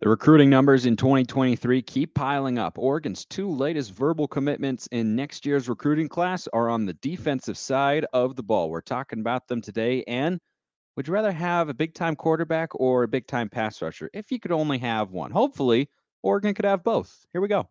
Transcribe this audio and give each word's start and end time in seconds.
The 0.00 0.10
recruiting 0.10 0.50
numbers 0.50 0.84
in 0.84 0.94
2023 0.94 1.80
keep 1.80 2.14
piling 2.14 2.58
up. 2.58 2.76
Oregon's 2.76 3.24
two 3.24 3.50
latest 3.50 3.94
verbal 3.94 4.28
commitments 4.28 4.86
in 4.92 5.16
next 5.16 5.46
year's 5.46 5.70
recruiting 5.70 6.06
class 6.06 6.46
are 6.52 6.68
on 6.68 6.84
the 6.84 6.92
defensive 6.92 7.56
side 7.56 8.04
of 8.12 8.36
the 8.36 8.42
ball. 8.42 8.68
We're 8.68 8.82
talking 8.82 9.20
about 9.20 9.48
them 9.48 9.62
today. 9.62 10.04
And 10.06 10.38
would 10.96 11.08
you 11.08 11.14
rather 11.14 11.32
have 11.32 11.70
a 11.70 11.74
big 11.74 11.94
time 11.94 12.14
quarterback 12.14 12.74
or 12.74 13.04
a 13.04 13.08
big 13.08 13.26
time 13.26 13.48
pass 13.48 13.80
rusher? 13.80 14.10
If 14.12 14.30
you 14.30 14.38
could 14.38 14.52
only 14.52 14.76
have 14.78 15.12
one, 15.12 15.30
hopefully, 15.30 15.88
Oregon 16.22 16.52
could 16.52 16.66
have 16.66 16.84
both. 16.84 17.24
Here 17.32 17.40
we 17.40 17.48
go. 17.48 17.66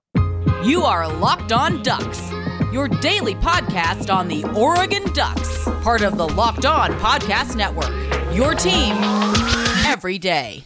You 0.63 0.81
are 0.81 1.07
Locked 1.07 1.51
On 1.51 1.83
Ducks, 1.83 2.31
your 2.71 2.87
daily 2.87 3.35
podcast 3.35 4.11
on 4.11 4.27
the 4.29 4.43
Oregon 4.55 5.03
Ducks, 5.13 5.65
part 5.83 6.01
of 6.01 6.17
the 6.17 6.27
Locked 6.27 6.65
On 6.65 6.91
Podcast 6.93 7.55
Network. 7.55 7.93
Your 8.35 8.55
team 8.55 8.95
every 9.85 10.17
day. 10.17 10.63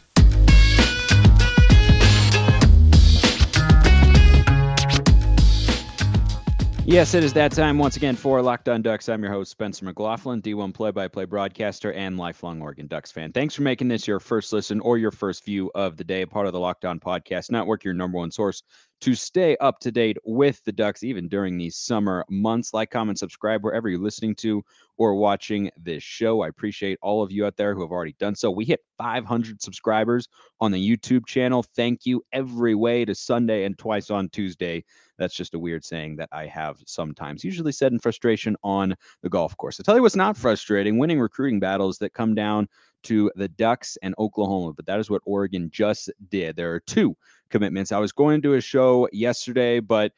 Yes, 6.89 7.13
it 7.13 7.23
is 7.23 7.33
that 7.33 7.51
time 7.51 7.77
once 7.77 7.97
again 7.97 8.15
for 8.15 8.41
Locked 8.41 8.67
On 8.67 8.81
Ducks. 8.81 9.09
I'm 9.09 9.21
your 9.21 9.31
host, 9.31 9.51
Spencer 9.51 9.85
McLaughlin, 9.85 10.41
D1 10.41 10.73
play 10.73 10.89
by 10.89 11.07
play 11.07 11.23
broadcaster 11.23 11.93
and 11.93 12.17
lifelong 12.17 12.63
Oregon 12.63 12.87
Ducks 12.87 13.11
fan. 13.11 13.31
Thanks 13.31 13.53
for 13.53 13.61
making 13.61 13.89
this 13.89 14.07
your 14.07 14.19
first 14.19 14.51
listen 14.51 14.79
or 14.79 14.97
your 14.97 15.11
first 15.11 15.45
view 15.45 15.69
of 15.75 15.97
the 15.97 16.03
day, 16.03 16.25
part 16.25 16.47
of 16.47 16.53
the 16.53 16.59
Locked 16.59 16.85
On 16.85 16.99
Podcast 16.99 17.51
Network, 17.51 17.83
your 17.83 17.93
number 17.93 18.17
one 18.17 18.31
source 18.31 18.63
to 19.01 19.15
stay 19.15 19.55
up 19.57 19.79
to 19.79 19.91
date 19.91 20.17
with 20.25 20.63
the 20.65 20.71
Ducks, 20.71 21.03
even 21.03 21.27
during 21.27 21.57
these 21.57 21.77
summer 21.77 22.25
months. 22.29 22.73
Like, 22.73 22.91
comment, 22.91 23.19
subscribe 23.19 23.63
wherever 23.63 23.89
you're 23.89 23.99
listening 23.99 24.35
to 24.35 24.63
or 24.97 25.15
watching 25.15 25.69
this 25.77 26.03
show. 26.03 26.41
I 26.41 26.49
appreciate 26.49 26.99
all 27.01 27.23
of 27.23 27.31
you 27.31 27.45
out 27.45 27.55
there 27.55 27.73
who 27.73 27.81
have 27.81 27.91
already 27.91 28.15
done 28.19 28.35
so. 28.35 28.51
We 28.51 28.65
hit 28.65 28.81
500 28.97 29.61
subscribers 29.61 30.27
on 30.59 30.71
the 30.71 30.97
YouTube 30.97 31.25
channel. 31.25 31.63
Thank 31.75 32.05
you 32.05 32.23
every 32.33 32.75
way 32.75 33.05
to 33.05 33.15
Sunday 33.15 33.63
and 33.63 33.77
twice 33.77 34.09
on 34.09 34.29
Tuesday 34.29 34.83
that's 35.19 35.35
just 35.35 35.53
a 35.53 35.59
weird 35.59 35.85
saying 35.85 36.15
that 36.15 36.29
I 36.31 36.47
have 36.47 36.77
sometimes, 36.87 37.43
usually 37.43 37.73
said 37.73 37.91
in 37.91 37.99
frustration 37.99 38.55
on 38.63 38.95
the 39.21 39.29
golf 39.29 39.55
course. 39.57 39.79
I 39.79 39.83
tell 39.83 39.95
you 39.95 40.01
what's 40.01 40.15
not 40.15 40.37
frustrating 40.37 40.97
winning 40.97 41.19
recruiting 41.19 41.59
battles 41.59 41.97
that 41.99 42.13
come 42.13 42.33
down 42.33 42.67
to 43.03 43.29
the 43.35 43.49
Ducks 43.49 43.97
and 44.01 44.15
Oklahoma, 44.17 44.73
but 44.73 44.85
that 44.87 44.99
is 44.99 45.09
what 45.09 45.21
Oregon 45.25 45.69
just 45.71 46.09
did. 46.29 46.55
There 46.55 46.73
are 46.73 46.79
two 46.79 47.15
commitments. 47.49 47.91
I 47.91 47.99
was 47.99 48.11
going 48.11 48.41
to 48.41 48.47
do 48.47 48.53
a 48.55 48.61
show 48.61 49.07
yesterday, 49.11 49.79
but 49.79 50.11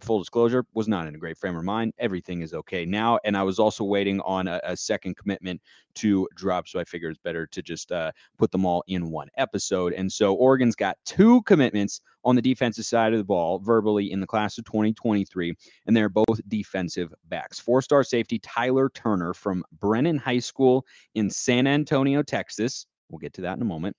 full 0.00 0.18
disclosure, 0.18 0.64
was 0.74 0.88
not 0.88 1.06
in 1.06 1.14
a 1.14 1.18
great 1.18 1.36
frame 1.36 1.56
of 1.56 1.64
mind. 1.64 1.92
Everything 1.98 2.42
is 2.42 2.54
okay 2.54 2.84
now. 2.84 3.18
And 3.24 3.36
I 3.36 3.42
was 3.42 3.58
also 3.58 3.84
waiting 3.84 4.20
on 4.20 4.48
a, 4.48 4.60
a 4.64 4.76
second 4.76 5.16
commitment 5.16 5.60
to 5.94 6.28
drop. 6.34 6.68
So 6.68 6.80
I 6.80 6.84
figured 6.84 7.12
it's 7.12 7.22
better 7.22 7.46
to 7.46 7.62
just 7.62 7.92
uh, 7.92 8.12
put 8.38 8.50
them 8.50 8.64
all 8.64 8.84
in 8.86 9.10
one 9.10 9.28
episode. 9.36 9.92
And 9.92 10.10
so 10.10 10.34
Oregon's 10.34 10.74
got 10.74 10.96
two 11.04 11.42
commitments 11.42 12.00
on 12.24 12.36
the 12.36 12.42
defensive 12.42 12.86
side 12.86 13.12
of 13.12 13.18
the 13.18 13.24
ball 13.24 13.58
verbally 13.58 14.12
in 14.12 14.20
the 14.20 14.26
class 14.26 14.58
of 14.58 14.64
2023. 14.64 15.54
And 15.86 15.96
they're 15.96 16.08
both 16.08 16.40
defensive 16.48 17.12
backs. 17.28 17.58
Four 17.58 17.82
star 17.82 18.04
safety 18.04 18.38
Tyler 18.38 18.90
Turner 18.90 19.34
from 19.34 19.64
Brennan 19.80 20.18
High 20.18 20.38
School 20.38 20.86
in 21.14 21.30
San 21.30 21.66
Antonio, 21.66 22.22
Texas. 22.22 22.86
We'll 23.10 23.18
get 23.18 23.34
to 23.34 23.42
that 23.42 23.56
in 23.56 23.62
a 23.62 23.66
moment 23.66 23.96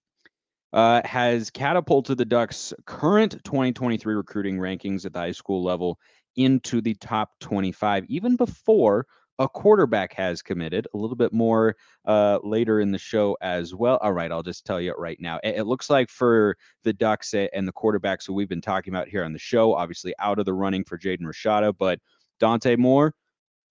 uh, 0.73 1.01
has 1.05 1.49
catapulted 1.49 2.17
the 2.17 2.25
Ducks' 2.25 2.73
current 2.85 3.37
2023 3.43 4.15
recruiting 4.15 4.57
rankings 4.57 5.05
at 5.05 5.13
the 5.13 5.19
high 5.19 5.31
school 5.31 5.63
level 5.63 5.99
into 6.35 6.81
the 6.81 6.95
top 6.95 7.29
25, 7.39 8.05
even 8.07 8.35
before 8.35 9.05
a 9.39 9.47
quarterback 9.47 10.13
has 10.13 10.41
committed. 10.41 10.87
A 10.93 10.97
little 10.97 11.15
bit 11.15 11.31
more 11.31 11.75
uh, 12.05 12.39
later 12.43 12.79
in 12.79 12.91
the 12.91 12.97
show 12.97 13.37
as 13.41 13.73
well. 13.73 13.97
All 14.01 14.13
right, 14.13 14.31
I'll 14.31 14.43
just 14.43 14.65
tell 14.65 14.81
you 14.81 14.93
right 14.97 15.17
now. 15.19 15.39
It, 15.43 15.57
it 15.57 15.63
looks 15.65 15.89
like 15.89 16.09
for 16.09 16.57
the 16.83 16.93
Ducks 16.93 17.33
and 17.33 17.67
the 17.67 17.73
quarterbacks 17.73 18.25
who 18.25 18.33
we've 18.33 18.49
been 18.49 18.61
talking 18.61 18.93
about 18.93 19.07
here 19.07 19.23
on 19.23 19.33
the 19.33 19.39
show, 19.39 19.73
obviously 19.75 20.13
out 20.19 20.39
of 20.39 20.45
the 20.45 20.53
running 20.53 20.83
for 20.83 20.97
Jaden 20.97 21.21
Rashada, 21.21 21.73
but 21.77 21.99
Dante 22.39 22.75
Moore 22.75 23.13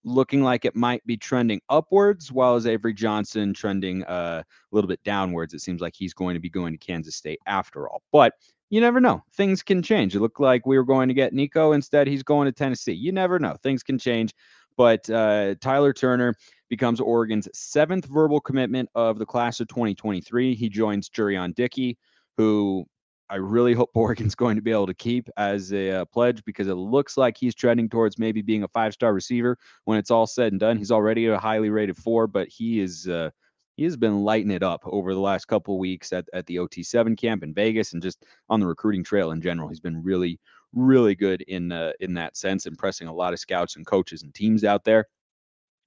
looking 0.03 0.43
like 0.43 0.65
it 0.65 0.75
might 0.75 1.05
be 1.05 1.17
trending 1.17 1.61
upwards, 1.69 2.31
while 2.31 2.55
as 2.55 2.67
Avery 2.67 2.93
Johnson 2.93 3.53
trending 3.53 4.03
uh, 4.03 4.43
a 4.43 4.75
little 4.75 4.87
bit 4.87 5.03
downwards. 5.03 5.53
It 5.53 5.61
seems 5.61 5.81
like 5.81 5.95
he's 5.95 6.13
going 6.13 6.33
to 6.33 6.39
be 6.39 6.49
going 6.49 6.73
to 6.73 6.77
Kansas 6.77 7.15
State 7.15 7.39
after 7.45 7.87
all. 7.87 8.01
But 8.11 8.33
you 8.69 8.81
never 8.81 8.99
know. 8.99 9.23
Things 9.33 9.61
can 9.61 9.81
change. 9.81 10.15
It 10.15 10.19
looked 10.19 10.39
like 10.39 10.65
we 10.65 10.77
were 10.77 10.83
going 10.83 11.07
to 11.07 11.13
get 11.13 11.33
Nico. 11.33 11.73
Instead, 11.73 12.07
he's 12.07 12.23
going 12.23 12.45
to 12.45 12.51
Tennessee. 12.51 12.93
You 12.93 13.11
never 13.11 13.39
know. 13.39 13.55
Things 13.61 13.83
can 13.83 13.99
change. 13.99 14.33
But 14.75 15.07
uh, 15.09 15.55
Tyler 15.61 15.93
Turner 15.93 16.33
becomes 16.69 16.99
Oregon's 16.99 17.47
seventh 17.53 18.05
verbal 18.05 18.41
commitment 18.41 18.89
of 18.95 19.19
the 19.19 19.25
class 19.25 19.59
of 19.59 19.67
2023. 19.67 20.55
He 20.55 20.69
joins 20.69 21.07
Jurion 21.09 21.53
Dickey, 21.53 21.97
who 22.35 22.85
I 23.33 23.37
really 23.37 23.73
hope 23.73 23.89
Oregon's 23.95 24.35
going 24.35 24.57
to 24.57 24.61
be 24.61 24.71
able 24.71 24.85
to 24.85 24.93
keep 24.93 25.27
as 25.37 25.73
a 25.73 26.01
uh, 26.01 26.05
pledge 26.05 26.43
because 26.45 26.67
it 26.67 26.75
looks 26.75 27.17
like 27.17 27.35
he's 27.35 27.55
trending 27.55 27.89
towards 27.89 28.19
maybe 28.19 28.43
being 28.43 28.61
a 28.61 28.67
five 28.67 28.93
star 28.93 29.11
receiver 29.11 29.57
when 29.85 29.97
it's 29.97 30.11
all 30.11 30.27
said 30.27 30.53
and 30.53 30.59
done. 30.59 30.77
He's 30.77 30.91
already 30.91 31.25
a 31.25 31.39
highly 31.39 31.71
rated 31.71 31.97
four, 31.97 32.27
but 32.27 32.47
he 32.47 32.79
is 32.79 33.07
uh, 33.07 33.31
he 33.75 33.85
has 33.85 33.97
been 33.97 34.23
lighting 34.23 34.51
it 34.51 34.61
up 34.61 34.81
over 34.85 35.15
the 35.15 35.19
last 35.19 35.45
couple 35.45 35.79
weeks 35.79 36.13
at, 36.13 36.25
at 36.31 36.45
the 36.45 36.57
OT7 36.57 37.17
camp 37.17 37.41
in 37.41 37.55
Vegas 37.55 37.93
and 37.93 38.03
just 38.03 38.23
on 38.49 38.59
the 38.59 38.67
recruiting 38.67 39.03
trail 39.03 39.31
in 39.31 39.41
general. 39.41 39.67
He's 39.67 39.79
been 39.79 40.03
really, 40.03 40.39
really 40.71 41.15
good 41.15 41.41
in 41.41 41.71
uh, 41.71 41.93
in 41.99 42.13
that 42.13 42.37
sense, 42.37 42.67
impressing 42.67 43.07
a 43.07 43.13
lot 43.13 43.33
of 43.33 43.39
scouts 43.39 43.77
and 43.77 43.85
coaches 43.85 44.21
and 44.21 44.31
teams 44.35 44.63
out 44.63 44.83
there. 44.83 45.07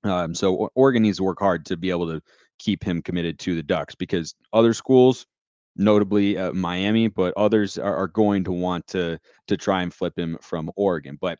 Um, 0.02 0.34
so 0.34 0.68
Oregon 0.74 1.04
needs 1.04 1.18
to 1.18 1.24
work 1.24 1.38
hard 1.38 1.64
to 1.66 1.76
be 1.76 1.90
able 1.90 2.08
to 2.08 2.20
keep 2.58 2.82
him 2.82 3.02
committed 3.02 3.38
to 3.38 3.54
the 3.54 3.62
Ducks 3.62 3.94
because 3.94 4.34
other 4.52 4.74
schools 4.74 5.26
notably 5.76 6.36
uh, 6.36 6.52
Miami, 6.52 7.08
but 7.08 7.34
others 7.36 7.78
are, 7.78 7.94
are, 7.94 8.08
going 8.08 8.44
to 8.44 8.52
want 8.52 8.86
to 8.88 9.18
to 9.46 9.56
try 9.56 9.82
and 9.82 9.92
flip 9.92 10.18
him 10.18 10.38
from 10.40 10.70
Oregon. 10.76 11.18
But 11.20 11.38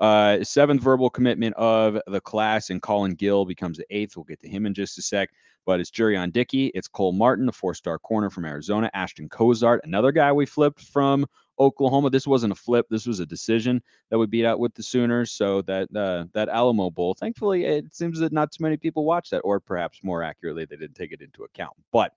uh, 0.00 0.44
seventh 0.44 0.82
verbal 0.82 1.10
commitment 1.10 1.56
of 1.56 1.98
the 2.06 2.20
class, 2.20 2.70
and 2.70 2.80
Colin 2.80 3.14
Gill 3.14 3.44
becomes 3.44 3.78
the 3.78 3.86
eighth. 3.90 4.16
We'll 4.16 4.24
get 4.24 4.40
to 4.40 4.48
him 4.48 4.66
in 4.66 4.74
just 4.74 4.98
a 4.98 5.02
sec. 5.02 5.30
But 5.66 5.80
it's 5.80 5.90
Jurion 5.90 6.32
Dickey, 6.32 6.68
it's 6.68 6.88
Cole 6.88 7.12
Martin, 7.12 7.46
a 7.46 7.52
four-star 7.52 7.98
corner 7.98 8.30
from 8.30 8.46
Arizona, 8.46 8.90
Ashton 8.94 9.28
Cozart, 9.28 9.82
another 9.84 10.12
guy 10.12 10.32
we 10.32 10.46
flipped 10.46 10.80
from 10.80 11.26
Oklahoma. 11.60 12.08
This 12.08 12.26
wasn't 12.26 12.52
a 12.52 12.56
flip. 12.56 12.86
This 12.88 13.06
was 13.06 13.20
a 13.20 13.26
decision 13.26 13.82
that 14.10 14.18
we 14.18 14.26
beat 14.26 14.46
out 14.46 14.60
with 14.60 14.74
the 14.74 14.82
Sooners. 14.82 15.32
So 15.32 15.62
that 15.62 15.94
uh, 15.94 16.24
that 16.32 16.48
Alamo 16.48 16.90
Bowl, 16.90 17.14
thankfully, 17.14 17.64
it 17.64 17.94
seems 17.94 18.18
that 18.20 18.32
not 18.32 18.52
too 18.52 18.62
many 18.62 18.76
people 18.76 19.04
watch 19.04 19.30
that, 19.30 19.40
or 19.40 19.60
perhaps 19.60 20.00
more 20.02 20.22
accurately, 20.22 20.64
they 20.64 20.76
didn't 20.76 20.96
take 20.96 21.12
it 21.12 21.20
into 21.20 21.44
account. 21.44 21.74
But 21.92 22.12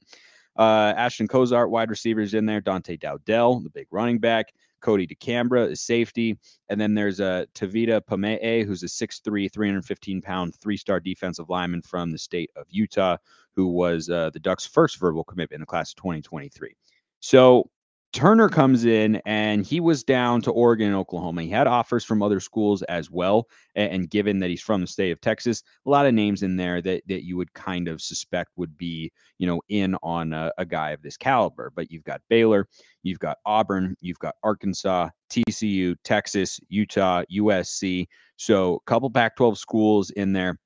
uh, 0.57 0.94
Ashton 0.95 1.28
Cozart, 1.28 1.69
wide 1.69 1.89
receivers 1.89 2.34
in 2.34 2.45
there. 2.45 2.62
Dante 2.62 2.97
Dowdell, 2.97 3.63
the 3.63 3.69
big 3.69 3.88
running 3.91 4.19
back. 4.19 4.53
Kodi 4.81 5.07
DeCambra 5.07 5.69
is 5.72 5.81
safety. 5.81 6.38
And 6.69 6.81
then 6.81 6.94
there's 6.94 7.19
a 7.19 7.25
uh, 7.25 7.45
Tavita 7.53 8.01
Pamee, 8.06 8.63
who's 8.66 8.84
a 8.84 8.88
6'3, 8.88 9.51
315 9.51 10.22
pound, 10.22 10.56
three 10.56 10.78
star 10.78 11.00
defensive 11.00 11.50
lineman 11.50 11.81
from 11.81 12.11
the 12.11 12.17
state 12.17 12.50
of 12.56 12.66
Utah, 12.69 13.17
who 13.56 13.67
was 13.67 14.09
uh, 14.09 14.31
the 14.31 14.40
Ducks' 14.40 14.66
first 14.66 15.00
verbal 15.00 15.23
commitment 15.23 15.57
in 15.57 15.61
the 15.61 15.67
class 15.67 15.91
of 15.91 15.97
2023. 15.97 16.75
So 17.19 17.69
Turner 18.13 18.49
comes 18.49 18.83
in 18.83 19.22
and 19.25 19.66
he 19.66 19.79
was 19.79 20.03
down 20.03 20.41
to 20.41 20.51
Oregon 20.51 20.88
and 20.88 20.95
Oklahoma. 20.95 21.44
He 21.44 21.49
had 21.49 21.66
offers 21.66 22.03
from 22.03 22.22
other 22.22 22.41
schools 22.41 22.81
as 22.83 23.09
well. 23.09 23.47
And, 23.75 24.09
given 24.09 24.39
that 24.39 24.49
he's 24.49 24.61
from 24.61 24.81
the 24.81 24.88
state 24.88 25.11
of 25.11 25.22
Texas, 25.22 25.63
a 25.85 25.89
lot 25.89 26.05
of 26.05 26.13
names 26.13 26.44
in 26.44 26.57
there 26.57 26.81
that, 26.81 27.03
that 27.07 27.23
you 27.23 27.38
would 27.38 27.53
kind 27.53 27.88
of 27.88 28.01
suspect 28.01 28.51
would 28.57 28.77
be, 28.77 29.11
you 29.38 29.47
know, 29.47 29.61
in 29.69 29.95
on 30.03 30.33
a, 30.33 30.51
a 30.57 30.66
guy 30.66 30.91
of 30.91 31.01
this 31.01 31.16
caliber. 31.16 31.72
But 31.73 31.89
you've 31.89 32.03
got 32.03 32.22
Baylor, 32.29 32.67
you've 33.03 33.19
got 33.19 33.38
Auburn, 33.45 33.95
you've 34.01 34.19
got 34.19 34.35
Arkansas, 34.43 35.09
TCU, 35.29 35.95
Texas, 36.03 36.59
Utah, 36.67 37.23
USC. 37.33 38.07
So 38.35 38.75
a 38.75 38.89
couple 38.89 39.09
Pac 39.09 39.38
12 39.38 39.57
schools 39.57 40.09
in 40.09 40.33
there. 40.33 40.59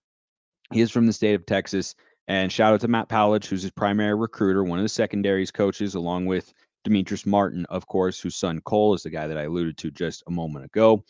He 0.74 0.82
is 0.82 0.90
from 0.90 1.06
the 1.06 1.14
state 1.14 1.36
of 1.36 1.46
Texas. 1.46 1.94
And 2.28 2.52
shout 2.52 2.74
out 2.74 2.82
to 2.82 2.88
Matt 2.88 3.08
Powledge, 3.08 3.46
who's 3.46 3.62
his 3.62 3.72
primary 3.72 4.16
recruiter, 4.16 4.64
one 4.64 4.80
of 4.80 4.84
the 4.84 4.90
secondaries 4.90 5.52
coaches, 5.52 5.94
along 5.94 6.26
with 6.26 6.52
Demetrice 6.86 7.26
Martin, 7.26 7.66
of 7.70 7.88
course, 7.88 8.20
whose 8.20 8.36
son 8.36 8.62
Cole 8.62 8.94
is 8.94 9.04
the 9.04 9.10
guy 9.10 9.28
that 9.28 9.38
I 9.38 9.44
alluded 9.44 9.78
to 9.80 9.92
just 9.92 10.24
a 10.28 10.32
moment 10.32 10.66
ago. 10.66 11.04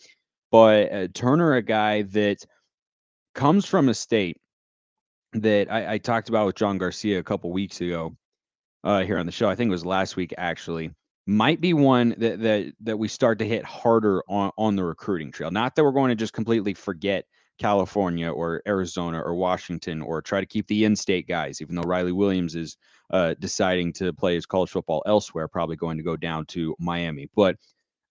But 0.52 0.92
uh, 0.92 1.08
Turner, 1.14 1.54
a 1.54 1.62
guy 1.62 2.04
that 2.04 2.46
comes 3.34 3.66
from 3.66 3.90
a 3.90 3.94
state 3.94 4.38
that 5.34 5.72
I, 5.72 5.94
I 5.94 5.98
talked 5.98 6.30
about 6.30 6.46
with 6.46 6.56
John 6.56 6.78
Garcia 6.78 7.20
a 7.20 7.24
couple 7.24 7.52
weeks 7.52 7.82
ago 7.82 8.16
uh, 8.84 9.04
here 9.04 9.18
on 9.18 9.26
the 9.26 9.32
show. 9.32 9.50
I 9.50 9.56
think 9.56 9.68
it 9.68 9.72
was 9.72 9.86
last 9.86 10.16
week 10.16 10.34
actually. 10.38 10.92
Might 11.28 11.60
be 11.60 11.74
one 11.74 12.16
that 12.20 12.40
that 12.42 12.74
that 12.82 12.98
we 12.98 13.08
start 13.08 13.40
to 13.40 13.48
hit 13.48 13.66
harder 13.66 14.24
on 14.30 14.52
on 14.58 14.76
the 14.76 14.84
recruiting 14.84 15.32
trail. 15.32 15.50
Not 15.50 15.76
that 15.76 15.84
we're 15.84 15.92
going 15.92 16.10
to 16.10 16.16
just 16.16 16.34
completely 16.34 16.76
forget 16.76 17.26
California 17.58 18.30
or 18.30 18.62
Arizona 18.68 19.22
or 19.22 19.36
Washington 19.36 20.02
or 20.02 20.22
try 20.22 20.40
to 20.40 20.46
keep 20.46 20.68
the 20.68 20.86
in-state 20.86 21.28
guys, 21.28 21.62
even 21.62 21.76
though 21.76 21.84
Riley 21.84 22.12
Williams 22.12 22.56
is 22.56 22.78
uh, 23.12 23.36
deciding 23.40 23.94
to 23.94 24.14
play 24.14 24.36
his 24.36 24.46
college 24.46 24.72
football 24.72 25.04
elsewhere, 25.06 25.48
probably 25.48 25.76
going 25.76 25.98
to 25.98 26.04
go 26.04 26.18
down 26.18 26.46
to 26.48 26.76
Miami. 26.80 27.30
But 27.36 27.58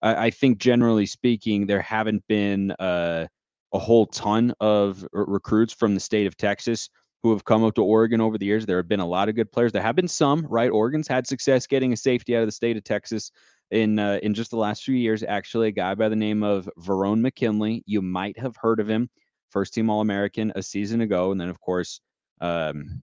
I, 0.01 0.25
I 0.27 0.29
think 0.29 0.57
generally 0.57 1.05
speaking, 1.05 1.67
there 1.67 1.81
haven't 1.81 2.23
been 2.27 2.71
uh, 2.71 3.27
a 3.73 3.79
whole 3.79 4.07
ton 4.07 4.53
of 4.59 5.05
r- 5.13 5.25
recruits 5.25 5.73
from 5.73 5.93
the 5.93 5.99
state 5.99 6.27
of 6.27 6.37
Texas 6.37 6.89
who 7.23 7.31
have 7.31 7.43
come 7.43 7.63
up 7.63 7.73
to 7.75 7.83
Oregon 7.83 8.21
over 8.21 8.37
the 8.37 8.45
years. 8.45 8.65
There 8.65 8.77
have 8.77 8.87
been 8.87 8.99
a 8.99 9.07
lot 9.07 9.29
of 9.29 9.35
good 9.35 9.51
players. 9.51 9.71
There 9.71 9.81
have 9.81 9.95
been 9.95 10.07
some, 10.07 10.45
right? 10.47 10.69
Oregon's 10.69 11.07
had 11.07 11.25
success 11.25 11.65
getting 11.67 11.91
a 11.91 11.97
safety 11.97 12.35
out 12.35 12.41
of 12.41 12.47
the 12.47 12.51
state 12.51 12.77
of 12.77 12.83
Texas 12.83 13.31
in 13.71 13.97
uh, 13.97 14.19
in 14.21 14.33
just 14.33 14.51
the 14.51 14.57
last 14.57 14.83
few 14.83 14.95
years. 14.95 15.23
Actually, 15.23 15.69
a 15.69 15.71
guy 15.71 15.95
by 15.95 16.07
the 16.07 16.15
name 16.15 16.43
of 16.43 16.69
Verone 16.79 17.21
McKinley. 17.21 17.83
You 17.87 18.01
might 18.01 18.37
have 18.37 18.55
heard 18.57 18.79
of 18.79 18.87
him. 18.87 19.09
First 19.55 19.73
team 19.73 19.89
All 19.89 20.01
American 20.01 20.51
a 20.57 20.61
season 20.61 20.99
ago, 20.99 21.31
and 21.31 21.39
then 21.39 21.47
of 21.47 21.61
course, 21.61 22.01
um, 22.41 23.01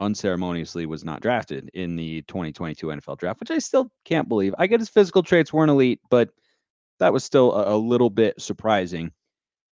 unceremoniously 0.00 0.84
was 0.84 1.04
not 1.04 1.22
drafted 1.22 1.70
in 1.74 1.94
the 1.94 2.22
2022 2.22 2.88
NFL 2.88 3.18
draft, 3.18 3.38
which 3.38 3.52
I 3.52 3.58
still 3.58 3.92
can't 4.04 4.28
believe. 4.28 4.52
I 4.58 4.66
get 4.66 4.80
his 4.80 4.88
physical 4.88 5.22
traits 5.22 5.52
weren't 5.52 5.70
elite, 5.70 6.00
but 6.10 6.30
that 6.98 7.12
was 7.12 7.22
still 7.22 7.54
a, 7.54 7.76
a 7.76 7.78
little 7.78 8.10
bit 8.10 8.34
surprising. 8.42 9.12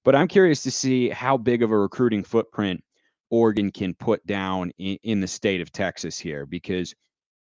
But 0.03 0.17
I'm 0.17 0.27
curious 0.27 0.61
to 0.63 0.71
see 0.71 1.07
how 1.07 1.37
big 1.37 1.63
of 1.63 1.71
a 1.71 1.77
recruiting 1.77 2.25
footprint 2.25 2.83
Oregon 3.29 3.71
can 3.71 3.93
put 3.93 4.27
down 4.27 4.73
in, 4.79 4.97
in 5.03 5.21
the 5.21 5.27
state 5.29 5.61
of 5.61 5.71
Texas 5.71 6.19
here 6.19 6.45
because 6.45 6.93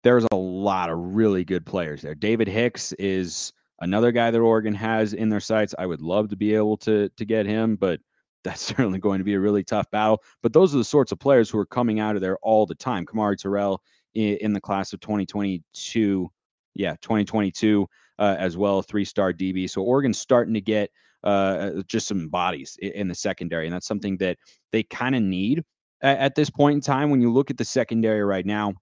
there's 0.04 0.28
a 0.32 0.36
lot 0.36 0.92
of 0.92 1.16
really 1.16 1.44
good 1.44 1.66
players 1.66 2.04
there. 2.04 2.14
David 2.14 2.48
Hicks 2.48 2.94
is 3.00 3.52
another 3.82 4.12
guy 4.12 4.30
that 4.30 4.40
Oregon 4.40 4.76
has 4.76 5.14
in 5.14 5.30
their 5.30 5.40
sights. 5.40 5.74
I 5.80 5.88
would 5.88 6.04
love 6.04 6.30
to 6.30 6.36
be 6.36 6.54
able 6.54 6.78
to 6.78 7.10
to 7.10 7.26
get 7.26 7.48
him, 7.48 7.76
but 7.76 8.00
that's 8.44 8.62
certainly 8.76 9.00
going 9.00 9.20
to 9.20 9.24
be 9.24 9.34
a 9.34 9.40
really 9.40 9.64
tough 9.64 9.90
battle. 9.92 10.22
But 10.42 10.54
those 10.54 10.74
are 10.74 10.78
the 10.78 10.84
sorts 10.84 11.12
of 11.12 11.20
players 11.20 11.50
who 11.50 11.58
are 11.60 11.66
coming 11.66 12.00
out 12.00 12.16
of 12.16 12.22
there 12.22 12.38
all 12.42 12.66
the 12.66 12.76
time. 12.76 13.06
Kamari 13.06 13.38
Terrell 13.38 13.82
in, 14.14 14.54
the 14.54 14.62
class 14.62 14.92
of 14.94 15.00
2022, 15.02 16.30
yeah, 16.74 16.96
2022 17.02 17.88
uh, 18.18 18.36
as 18.38 18.58
well, 18.58 18.82
three 18.82 19.06
star 19.06 19.32
DB. 19.32 19.70
So 19.70 19.82
Oregon's 19.82 20.20
starting 20.20 20.54
to 20.54 20.62
get 20.62 20.90
uh, 21.24 21.84
just 21.88 22.08
some 22.08 22.30
bodies 22.30 22.78
in, 22.82 22.92
in 22.92 23.08
the 23.08 23.16
secondary, 23.16 23.66
and 23.66 23.74
that's 23.74 23.88
something 23.88 24.18
that 24.18 24.38
they 24.72 24.84
kind 24.84 25.16
of 25.16 25.22
need 25.22 25.64
at, 26.02 26.18
at 26.18 26.36
this 26.36 26.50
point 26.50 26.76
in 26.76 26.82
time, 26.82 27.10
when 27.10 27.22
you 27.22 27.32
look 27.32 27.50
at 27.50 27.58
the 27.58 27.66
secondary 27.66 28.24
right 28.24 28.46
now, 28.46 28.74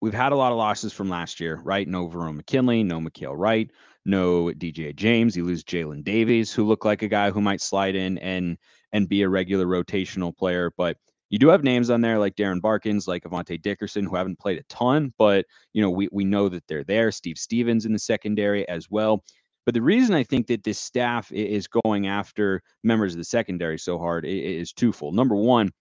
we've 0.00 0.14
had 0.14 0.32
a 0.32 0.36
lot 0.36 0.52
of 0.52 0.58
losses 0.58 0.92
from 0.92 1.08
last 1.08 1.40
year, 1.40 1.60
right? 1.64 1.86
No 1.88 2.08
Verone 2.08 2.36
McKinley, 2.36 2.82
no 2.82 3.00
Mykael 3.00 3.34
Wright, 3.36 3.70
no 4.04 4.46
DJ 4.46 4.94
James. 4.94 5.36
You 5.36 5.44
lose 5.44 5.64
Jalen 5.64 6.04
Davies, 6.04 6.52
who 6.52 6.66
looked 6.66 6.84
like 6.84 7.02
a 7.02 7.08
guy 7.08 7.30
who 7.30 7.40
might 7.40 7.60
slide 7.60 7.96
in 7.96 8.18
and 8.18 8.56
and 8.92 9.08
be 9.08 9.22
a 9.22 9.28
regular 9.28 9.66
rotational 9.66 10.36
player. 10.36 10.70
But 10.76 10.96
you 11.30 11.38
do 11.38 11.48
have 11.48 11.64
names 11.64 11.90
on 11.90 12.00
there 12.00 12.18
like 12.18 12.36
Darren 12.36 12.60
Barkins, 12.60 13.08
like 13.08 13.24
Avante 13.24 13.60
Dickerson, 13.60 14.04
who 14.04 14.14
haven't 14.14 14.38
played 14.38 14.58
a 14.58 14.62
ton, 14.64 15.12
but 15.18 15.44
you 15.72 15.82
know, 15.82 15.90
we 15.90 16.08
we 16.12 16.24
know 16.24 16.48
that 16.48 16.66
they're 16.68 16.84
there. 16.84 17.10
Steve 17.10 17.38
Stephens 17.38 17.86
in 17.86 17.92
the 17.92 17.98
secondary 17.98 18.68
as 18.68 18.90
well. 18.90 19.24
But 19.64 19.74
the 19.74 19.82
reason 19.82 20.14
I 20.14 20.22
think 20.22 20.46
that 20.46 20.62
this 20.62 20.78
staff 20.78 21.32
is 21.32 21.66
going 21.66 22.06
after 22.06 22.62
members 22.84 23.14
of 23.14 23.18
the 23.18 23.24
secondary 23.24 23.78
so 23.78 23.98
hard 23.98 24.24
is 24.24 24.72
twofold. 24.72 25.16
Number 25.16 25.34
one, 25.34 25.72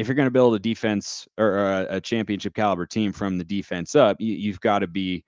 if 0.00 0.08
you're 0.08 0.14
going 0.14 0.26
to 0.26 0.30
build 0.30 0.54
a 0.54 0.58
defense 0.58 1.28
or 1.36 1.58
uh, 1.58 1.84
a, 1.90 2.00
championship 2.00 2.54
caliber 2.54 2.86
team 2.86 3.12
from 3.12 3.36
the 3.36 3.44
defense 3.44 3.94
up, 3.94 4.16
you, 4.18 4.50
have 4.50 4.60
got 4.62 4.78
to 4.78 4.86
be 4.86 5.22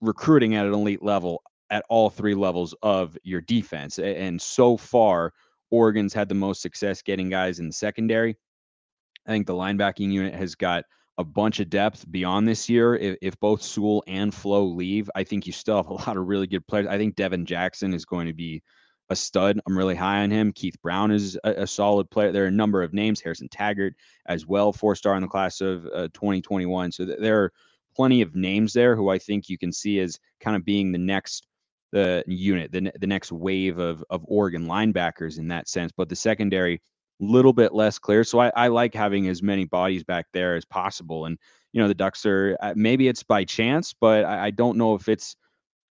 recruiting 0.00 0.54
at 0.54 0.64
an 0.64 0.72
elite 0.72 1.02
level 1.02 1.42
at 1.68 1.84
all 1.90 2.08
three 2.08 2.34
levels 2.34 2.74
of 2.82 3.18
your 3.24 3.42
defense. 3.42 3.98
And 3.98 4.40
so 4.40 4.78
far, 4.78 5.34
Oregon's 5.70 6.14
had 6.14 6.30
the 6.30 6.34
most 6.34 6.62
success 6.62 7.02
getting 7.02 7.28
guys 7.28 7.58
in 7.58 7.66
the 7.66 7.74
secondary. 7.74 8.34
I 9.26 9.32
think 9.32 9.46
the 9.46 9.52
linebacking 9.52 10.10
unit 10.10 10.34
has 10.34 10.54
got 10.54 10.84
a 11.18 11.24
bunch 11.24 11.60
of 11.60 11.68
depth 11.68 12.10
beyond 12.10 12.48
this 12.48 12.70
year. 12.70 12.96
If, 12.96 13.18
if 13.20 13.38
both 13.38 13.60
Sewell 13.60 14.02
and 14.06 14.32
Flowe 14.32 14.64
leave, 14.64 15.10
I 15.14 15.24
think 15.24 15.46
you 15.46 15.52
still 15.52 15.76
have 15.76 15.88
a 15.88 15.92
lot 15.92 16.16
of 16.16 16.26
really 16.26 16.46
good 16.46 16.66
players. 16.66 16.86
I 16.86 16.96
think 16.96 17.16
Devin 17.16 17.44
Jackson 17.44 17.92
is 17.92 18.06
going 18.06 18.28
to 18.28 18.32
be 18.34 18.62
a 19.10 19.16
stud. 19.16 19.60
I'm 19.66 19.76
really 19.76 19.94
high 19.94 20.22
on 20.22 20.30
him. 20.30 20.52
Keith 20.52 20.80
Brown 20.82 21.10
is 21.10 21.38
a, 21.44 21.62
a 21.62 21.66
solid 21.66 22.10
player. 22.10 22.32
There 22.32 22.44
are 22.44 22.48
a 22.48 22.52
number 22.52 22.82
of 22.82 22.94
names. 22.94 23.20
Harrison 23.20 23.48
Taggart 23.48 23.94
as 24.26 24.46
well, 24.46 24.72
four 24.72 24.96
star 24.96 25.16
in 25.16 25.22
the 25.22 25.28
class 25.28 25.60
of 25.60 25.86
uh, 25.86 26.08
2021. 26.14 26.92
So 26.92 27.04
th- 27.04 27.18
there 27.20 27.42
are 27.42 27.52
plenty 27.94 28.22
of 28.22 28.34
names 28.34 28.72
there 28.72 28.96
who 28.96 29.10
I 29.10 29.18
think 29.18 29.48
you 29.48 29.58
can 29.58 29.72
see 29.72 30.00
as 30.00 30.18
kind 30.40 30.56
of 30.56 30.64
being 30.64 30.92
the 30.92 30.98
next 30.98 31.46
the 31.92 32.24
unit, 32.26 32.72
the, 32.72 32.90
the 32.98 33.06
next 33.06 33.30
wave 33.30 33.78
of 33.78 34.02
of 34.10 34.24
Oregon 34.26 34.66
linebackers 34.66 35.38
in 35.38 35.48
that 35.48 35.68
sense. 35.68 35.92
But 35.96 36.08
the 36.08 36.16
secondary 36.16 36.80
little 37.20 37.52
bit 37.52 37.74
less 37.74 37.98
clear. 37.98 38.24
So 38.24 38.40
I, 38.40 38.50
I 38.56 38.68
like 38.68 38.94
having 38.94 39.28
as 39.28 39.42
many 39.42 39.64
bodies 39.64 40.04
back 40.04 40.26
there 40.32 40.56
as 40.56 40.64
possible. 40.64 41.26
And, 41.26 41.38
you 41.72 41.80
know, 41.80 41.88
the 41.88 41.94
Ducks 41.94 42.26
are 42.26 42.56
uh, 42.60 42.74
maybe 42.76 43.08
it's 43.08 43.22
by 43.22 43.44
chance, 43.44 43.94
but 43.98 44.24
I, 44.24 44.46
I 44.46 44.50
don't 44.50 44.76
know 44.76 44.94
if 44.94 45.08
it's 45.08 45.36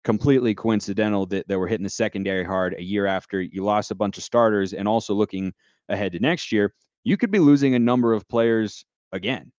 completely 0.05 0.55
coincidental 0.55 1.27
that, 1.27 1.47
that 1.49 1.59
we're 1.59 1.69
hitting 1.69 1.85
the 1.85 1.91
secondary 1.91 2.45
hard 2.45 2.75
a 2.75 2.83
year 2.83 3.07
after 3.07 3.41
you 3.41 3.63
lost 3.65 3.91
a 3.91 3.95
bunch 3.95 4.19
of 4.19 4.25
starters 4.25 4.73
and 4.73 4.89
also 4.89 5.15
looking 5.15 5.53
ahead 5.89 6.13
to 6.13 6.19
next 6.19 6.53
year, 6.53 6.75
you 7.05 7.17
could 7.17 7.31
be 7.31 7.39
losing 7.39 7.75
a 7.75 7.79
number 7.79 8.13
of 8.13 8.27
players 8.29 8.85
again. 9.13 9.53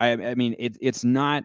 I, 0.00 0.12
I 0.12 0.34
mean, 0.34 0.54
it, 0.58 0.76
it's 0.80 1.04
not 1.04 1.44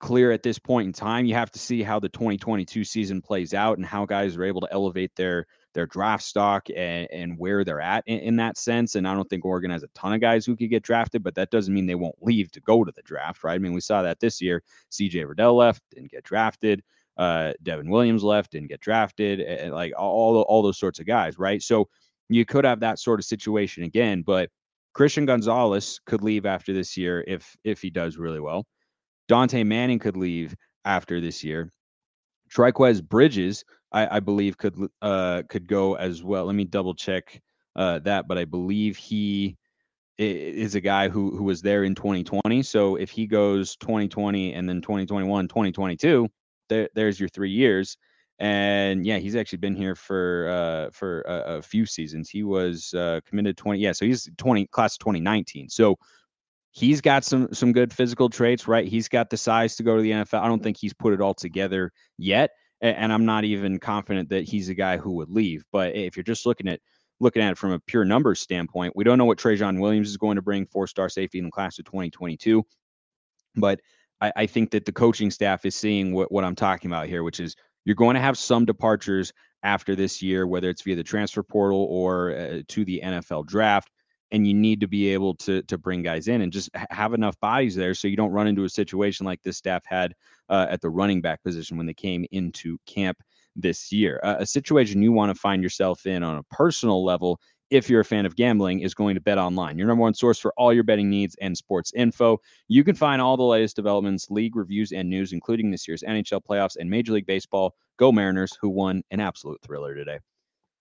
clear 0.00 0.32
at 0.32 0.42
this 0.42 0.58
point 0.58 0.86
in 0.86 0.92
time. 0.92 1.24
You 1.24 1.34
have 1.34 1.50
to 1.52 1.58
see 1.58 1.82
how 1.82 1.98
the 1.98 2.08
2022 2.10 2.84
season 2.84 3.22
plays 3.22 3.54
out 3.54 3.78
and 3.78 3.86
how 3.86 4.04
guys 4.04 4.36
are 4.36 4.44
able 4.44 4.60
to 4.62 4.72
elevate 4.72 5.12
their 5.16 5.46
their 5.72 5.86
draft 5.86 6.22
stock 6.22 6.68
and, 6.76 7.08
and 7.10 7.36
where 7.36 7.64
they're 7.64 7.80
at 7.80 8.04
in, 8.06 8.20
in, 8.20 8.36
that 8.36 8.56
sense. 8.56 8.94
And 8.94 9.08
I 9.08 9.14
don't 9.14 9.28
think 9.28 9.44
Oregon 9.44 9.72
has 9.72 9.82
a 9.82 9.88
ton 9.88 10.12
of 10.12 10.20
guys 10.20 10.46
who 10.46 10.54
could 10.54 10.70
get 10.70 10.84
drafted, 10.84 11.24
but 11.24 11.34
that 11.34 11.50
doesn't 11.50 11.74
mean 11.74 11.86
they 11.86 11.96
won't 11.96 12.22
leave 12.22 12.52
to 12.52 12.60
go 12.60 12.84
to 12.84 12.92
the 12.92 13.02
draft, 13.02 13.42
right? 13.42 13.54
I 13.54 13.58
mean, 13.58 13.72
we 13.72 13.80
saw 13.80 14.00
that 14.02 14.20
this 14.20 14.40
year. 14.40 14.62
CJ 14.92 15.26
Verdell 15.26 15.56
left, 15.56 15.82
didn't 15.90 16.12
get 16.12 16.22
drafted. 16.22 16.80
Uh, 17.16 17.52
Devin 17.62 17.88
Williams 17.88 18.24
left, 18.24 18.52
didn't 18.52 18.68
get 18.68 18.80
drafted. 18.80 19.40
And 19.40 19.72
like 19.72 19.92
all 19.96 20.42
all 20.42 20.62
those 20.62 20.78
sorts 20.78 20.98
of 20.98 21.06
guys, 21.06 21.38
right? 21.38 21.62
So 21.62 21.88
you 22.28 22.44
could 22.44 22.64
have 22.64 22.80
that 22.80 22.98
sort 22.98 23.20
of 23.20 23.24
situation 23.24 23.84
again, 23.84 24.22
but 24.22 24.50
Christian 24.94 25.26
Gonzalez 25.26 26.00
could 26.06 26.22
leave 26.22 26.46
after 26.46 26.72
this 26.72 26.96
year 26.96 27.24
if 27.26 27.56
if 27.64 27.80
he 27.82 27.90
does 27.90 28.16
really 28.16 28.40
well. 28.40 28.66
Dontae 29.28 29.66
Manning 29.66 29.98
could 29.98 30.16
leave 30.16 30.54
after 30.84 31.20
this 31.20 31.42
year. 31.42 31.70
Trikweze 32.50 33.02
Bridges 33.02 33.64
I, 33.94 34.16
I 34.16 34.20
believe 34.20 34.58
could 34.58 34.76
uh, 35.00 35.44
could 35.48 35.68
go 35.68 35.94
as 35.94 36.22
well. 36.22 36.44
Let 36.46 36.56
me 36.56 36.64
double 36.64 36.94
check 36.94 37.40
uh, 37.76 38.00
that, 38.00 38.26
but 38.26 38.36
I 38.36 38.44
believe 38.44 38.96
he 38.96 39.56
is 40.18 40.74
a 40.74 40.80
guy 40.80 41.08
who 41.08 41.36
who 41.36 41.44
was 41.44 41.62
there 41.62 41.84
in 41.84 41.94
2020. 41.94 42.62
So 42.64 42.96
if 42.96 43.10
he 43.10 43.26
goes 43.26 43.76
2020 43.76 44.52
and 44.52 44.68
then 44.68 44.82
2021, 44.82 45.48
2022, 45.48 46.28
there, 46.68 46.88
there's 46.94 47.18
your 47.18 47.28
three 47.28 47.50
years. 47.50 47.96
And 48.40 49.06
yeah, 49.06 49.18
he's 49.18 49.36
actually 49.36 49.58
been 49.58 49.76
here 49.76 49.94
for 49.94 50.48
uh, 50.48 50.90
for 50.92 51.20
a, 51.22 51.58
a 51.58 51.62
few 51.62 51.86
seasons. 51.86 52.28
He 52.28 52.42
was 52.42 52.92
uh, 52.94 53.20
committed 53.24 53.56
20. 53.56 53.78
Yeah, 53.78 53.92
so 53.92 54.04
he's 54.04 54.28
20 54.38 54.66
class 54.66 54.96
of 54.96 54.98
2019. 55.00 55.68
So 55.68 55.96
he's 56.72 57.00
got 57.00 57.24
some 57.24 57.52
some 57.52 57.72
good 57.72 57.92
physical 57.92 58.28
traits, 58.28 58.66
right? 58.66 58.88
He's 58.88 59.08
got 59.08 59.30
the 59.30 59.36
size 59.36 59.76
to 59.76 59.84
go 59.84 59.96
to 59.96 60.02
the 60.02 60.10
NFL. 60.10 60.40
I 60.40 60.48
don't 60.48 60.62
think 60.62 60.76
he's 60.76 60.92
put 60.92 61.14
it 61.14 61.20
all 61.20 61.34
together 61.34 61.92
yet 62.18 62.50
and 62.84 63.12
I'm 63.12 63.24
not 63.24 63.44
even 63.44 63.78
confident 63.78 64.28
that 64.28 64.44
he's 64.44 64.68
a 64.68 64.74
guy 64.74 64.98
who 64.98 65.12
would 65.12 65.30
leave. 65.30 65.64
But 65.72 65.96
if 65.96 66.16
you're 66.16 66.24
just 66.24 66.44
looking 66.44 66.68
at 66.68 66.80
looking 67.20 67.42
at 67.42 67.52
it 67.52 67.58
from 67.58 67.72
a 67.72 67.78
pure 67.80 68.04
numbers 68.04 68.40
standpoint, 68.40 68.94
we 68.94 69.04
don't 69.04 69.16
know 69.16 69.24
what 69.24 69.38
Trajan 69.38 69.80
Williams 69.80 70.10
is 70.10 70.18
going 70.18 70.36
to 70.36 70.42
bring, 70.42 70.66
four 70.66 70.86
star 70.86 71.08
safety 71.08 71.38
in 71.38 71.46
the 71.46 71.50
class 71.50 71.78
of 71.78 71.86
2022. 71.86 72.62
But 73.56 73.80
I, 74.24 74.32
I, 74.42 74.46
think 74.46 74.70
that 74.70 74.84
the 74.84 74.92
coaching 74.92 75.30
staff 75.30 75.64
is 75.64 75.74
seeing 75.74 76.12
what, 76.14 76.32
what 76.32 76.44
I'm 76.44 76.54
talking 76.54 76.90
about 76.90 77.08
here, 77.08 77.22
which 77.22 77.40
is 77.40 77.54
you're 77.84 77.94
going 77.94 78.14
to 78.14 78.20
have 78.20 78.38
some 78.38 78.64
departures 78.64 79.32
after 79.62 79.94
this 79.94 80.22
year, 80.22 80.46
whether 80.46 80.68
it's 80.68 80.82
via 80.82 80.96
the 80.96 81.02
transfer 81.02 81.42
portal 81.42 81.86
or 81.90 82.34
uh, 82.36 82.62
to 82.68 82.84
the 82.84 83.00
NFL 83.04 83.46
draft 83.46 83.90
and 84.34 84.46
you 84.48 84.54
need 84.54 84.80
to 84.80 84.88
be 84.88 85.08
able 85.08 85.34
to 85.34 85.62
to 85.62 85.78
bring 85.78 86.02
guys 86.02 86.28
in 86.28 86.40
and 86.40 86.52
just 86.52 86.68
have 86.90 87.14
enough 87.14 87.38
bodies 87.40 87.76
there 87.76 87.94
so 87.94 88.08
you 88.08 88.16
don't 88.16 88.32
run 88.32 88.48
into 88.48 88.64
a 88.64 88.68
situation 88.68 89.24
like 89.24 89.40
this 89.42 89.56
staff 89.56 89.84
had 89.86 90.14
uh, 90.48 90.66
at 90.68 90.80
the 90.80 90.90
running 90.90 91.20
back 91.20 91.42
position 91.42 91.76
when 91.76 91.86
they 91.86 91.94
came 91.94 92.24
into 92.32 92.76
camp 92.86 93.18
this 93.56 93.92
year. 93.92 94.20
Uh, 94.24 94.36
a 94.40 94.46
situation 94.46 95.02
you 95.02 95.12
want 95.12 95.32
to 95.32 95.40
find 95.40 95.62
yourself 95.62 96.06
in 96.06 96.22
on 96.24 96.38
a 96.38 96.42
personal 96.44 97.04
level 97.04 97.38
if 97.74 97.90
you're 97.90 98.00
a 98.00 98.04
fan 98.04 98.24
of 98.24 98.36
gambling, 98.36 98.80
is 98.80 98.94
going 98.94 99.16
to 99.16 99.20
Bet 99.20 99.36
Online, 99.36 99.76
your 99.76 99.88
number 99.88 100.02
one 100.02 100.14
source 100.14 100.38
for 100.38 100.54
all 100.56 100.72
your 100.72 100.84
betting 100.84 101.10
needs 101.10 101.34
and 101.40 101.56
sports 101.56 101.92
info. 101.96 102.38
You 102.68 102.84
can 102.84 102.94
find 102.94 103.20
all 103.20 103.36
the 103.36 103.42
latest 103.42 103.74
developments, 103.74 104.30
league 104.30 104.54
reviews, 104.54 104.92
and 104.92 105.10
news, 105.10 105.32
including 105.32 105.72
this 105.72 105.88
year's 105.88 106.04
NHL 106.04 106.40
playoffs 106.48 106.76
and 106.78 106.88
Major 106.88 107.12
League 107.12 107.26
Baseball. 107.26 107.74
Go 107.96 108.12
Mariners, 108.12 108.56
who 108.60 108.68
won 108.68 109.02
an 109.10 109.18
absolute 109.18 109.60
thriller 109.60 109.92
today. 109.92 110.20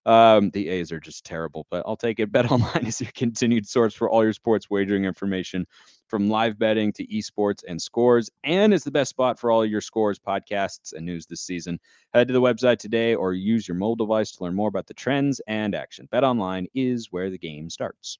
Um, 0.05 0.49
the 0.51 0.69
A's 0.69 0.91
are 0.91 0.99
just 0.99 1.25
terrible, 1.25 1.65
but 1.69 1.83
I'll 1.85 1.95
take 1.95 2.19
it. 2.19 2.31
Bet 2.31 2.51
Online 2.51 2.85
is 2.85 2.99
your 2.99 3.11
continued 3.15 3.67
source 3.67 3.93
for 3.93 4.09
all 4.09 4.23
your 4.23 4.33
sports 4.33 4.69
wagering 4.69 5.05
information, 5.05 5.65
from 6.07 6.29
live 6.29 6.59
betting 6.59 6.91
to 6.93 7.07
esports 7.07 7.63
and 7.67 7.81
scores, 7.81 8.29
and 8.43 8.73
is 8.73 8.83
the 8.83 8.91
best 8.91 9.09
spot 9.09 9.39
for 9.39 9.51
all 9.51 9.65
your 9.65 9.81
scores, 9.81 10.19
podcasts, 10.19 10.93
and 10.93 11.05
news 11.05 11.25
this 11.25 11.41
season. 11.41 11.79
Head 12.13 12.27
to 12.27 12.33
the 12.33 12.41
website 12.41 12.77
today 12.77 13.15
or 13.15 13.33
use 13.33 13.67
your 13.67 13.77
mobile 13.77 14.05
device 14.05 14.31
to 14.31 14.43
learn 14.43 14.55
more 14.55 14.69
about 14.69 14.87
the 14.87 14.93
trends 14.93 15.41
and 15.47 15.73
action. 15.73 16.07
Bet 16.11 16.23
Online 16.23 16.67
is 16.73 17.07
where 17.11 17.29
the 17.29 17.37
game 17.37 17.69
starts. 17.69 18.19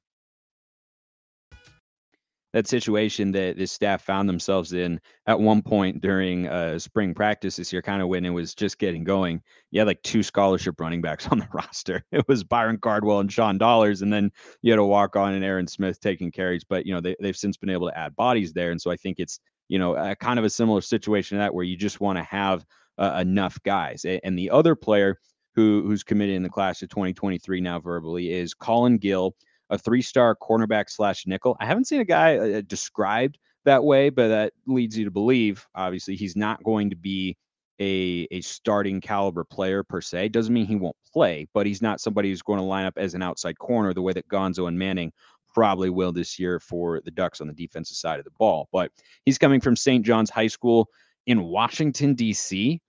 That 2.54 2.68
situation 2.68 3.32
that 3.32 3.58
this 3.58 3.72
staff 3.72 4.04
found 4.04 4.30
themselves 4.30 4.74
in 4.74 5.02
at 5.26 5.40
one 5.40 5.62
point 5.62 6.02
during 6.02 6.48
uh, 6.48 6.78
spring 6.78 7.14
practice 7.14 7.56
this 7.56 7.74
year, 7.74 7.82
kind 7.82 8.02
of 8.02 8.08
when 8.08 8.26
it 8.26 8.30
was 8.30 8.54
just 8.54 8.78
getting 8.78 9.04
going. 9.04 9.42
You 9.72 9.80
had 9.80 9.88
like 9.88 10.02
two 10.04 10.22
scholarship 10.22 10.80
running 10.80 11.02
backs 11.02 11.28
on 11.32 11.40
the 11.40 11.48
roster. 11.52 12.04
It 12.12 12.28
was 12.28 12.44
Byron 12.44 12.78
Cardwell 12.78 13.20
and 13.20 13.32
Sean 13.32 13.58
Dollars, 13.58 14.02
and 14.02 14.14
then 14.14 14.32
you 14.62 14.72
had 14.72 14.80
a 14.80 14.86
walk 14.86 15.16
on 15.16 15.34
and 15.34 15.44
Aaron 15.44 15.68
Smith 15.68 16.00
taking 16.00 16.32
carries. 16.32 16.64
But 16.64 16.86
you 16.86 16.94
know 16.94 17.02
they 17.02 17.16
they've 17.20 17.36
since 17.36 17.58
been 17.58 17.70
able 17.70 17.90
to 17.90 17.98
add 17.98 18.16
bodies 18.16 18.54
there, 18.54 18.72
and 18.72 18.82
so 18.82 18.92
I 18.92 18.98
think 18.98 19.20
it's 19.20 19.40
you 19.68 19.80
know 19.80 19.96
a, 19.96 20.16
kind 20.16 20.38
of 20.38 20.46
a 20.46 20.50
similar 20.50 20.82
situation 20.82 21.38
to 21.38 21.40
that 21.40 21.54
where 21.54 21.66
you 21.66 21.76
just 21.76 22.00
want 22.00 22.18
to 22.18 22.24
have 22.24 22.66
uh, 23.00 23.18
enough 23.20 23.58
guys. 23.64 24.06
And 24.06 24.38
the 24.38 24.52
other 24.52 24.76
player 24.76 25.18
who 25.56 25.84
who's 25.86 26.04
committed 26.04 26.36
in 26.36 26.44
the 26.44 26.50
class 26.50 26.82
of 26.84 26.90
2023 26.90 27.62
now 27.62 27.80
verbally 27.80 28.32
is 28.32 28.54
Colin 28.54 28.98
Gill 28.98 29.36
a 29.70 29.77
three 29.77 30.01
star 30.01 30.36
cornerback 30.36 30.89
slash 30.89 31.25
nickel. 31.25 31.58
I 31.60 31.65
haven't 31.65 31.88
seen 31.88 32.01
a 32.01 32.05
guy 32.05 32.38
uh, 32.38 32.62
described 32.62 33.38
that 33.65 33.84
way, 33.84 34.10
but 34.10 34.27
that 34.27 34.53
leads 34.67 34.98
you 34.98 35.05
to 35.05 35.12
believe, 35.12 35.65
obviously, 35.75 36.15
he's 36.15 36.36
not 36.36 36.63
going 36.63 36.89
to 36.89 36.96
be 36.96 37.38
a, 37.79 38.27
a 38.32 38.41
starting 38.41 39.01
caliber 39.01 39.43
player 39.43 39.84
per 39.84 40.01
se. 40.01 40.29
Doesn't 40.29 40.53
mean 40.53 40.65
he 40.65 40.75
won't 40.75 40.96
play, 41.12 41.48
but 41.53 41.65
he's 41.65 41.82
not 41.82 42.01
somebody 42.01 42.29
who's 42.29 42.41
going 42.41 42.60
to 42.60 42.65
line 42.65 42.86
up 42.86 42.98
as 42.98 43.13
an 43.13 43.22
outside 43.22 43.58
corner 43.58 43.93
the 43.93 44.01
way 44.01 44.13
that 44.13 44.27
Gonzo 44.27 44.67
and 44.67 44.77
Manning 44.77 45.12
probably 45.53 45.89
will 45.89 46.12
this 46.12 46.39
year 46.39 46.60
for 46.60 47.01
the 47.05 47.12
Ducks 47.12 47.41
on 47.41 47.48
the 47.48 47.53
defensive 47.53 47.98
side 47.98 48.20
of 48.20 48.25
the 48.25 48.32
ball. 48.32 48.67
But 48.72 48.91
he's 49.25 49.38
coming 49.38 49.62
from 49.62 49.75
St. 49.75 50.05
John's 50.05 50.29
High 50.29 50.48
School 50.48 50.88
in 51.25 51.43
Washington, 51.43 52.15
D.C. 52.15 52.82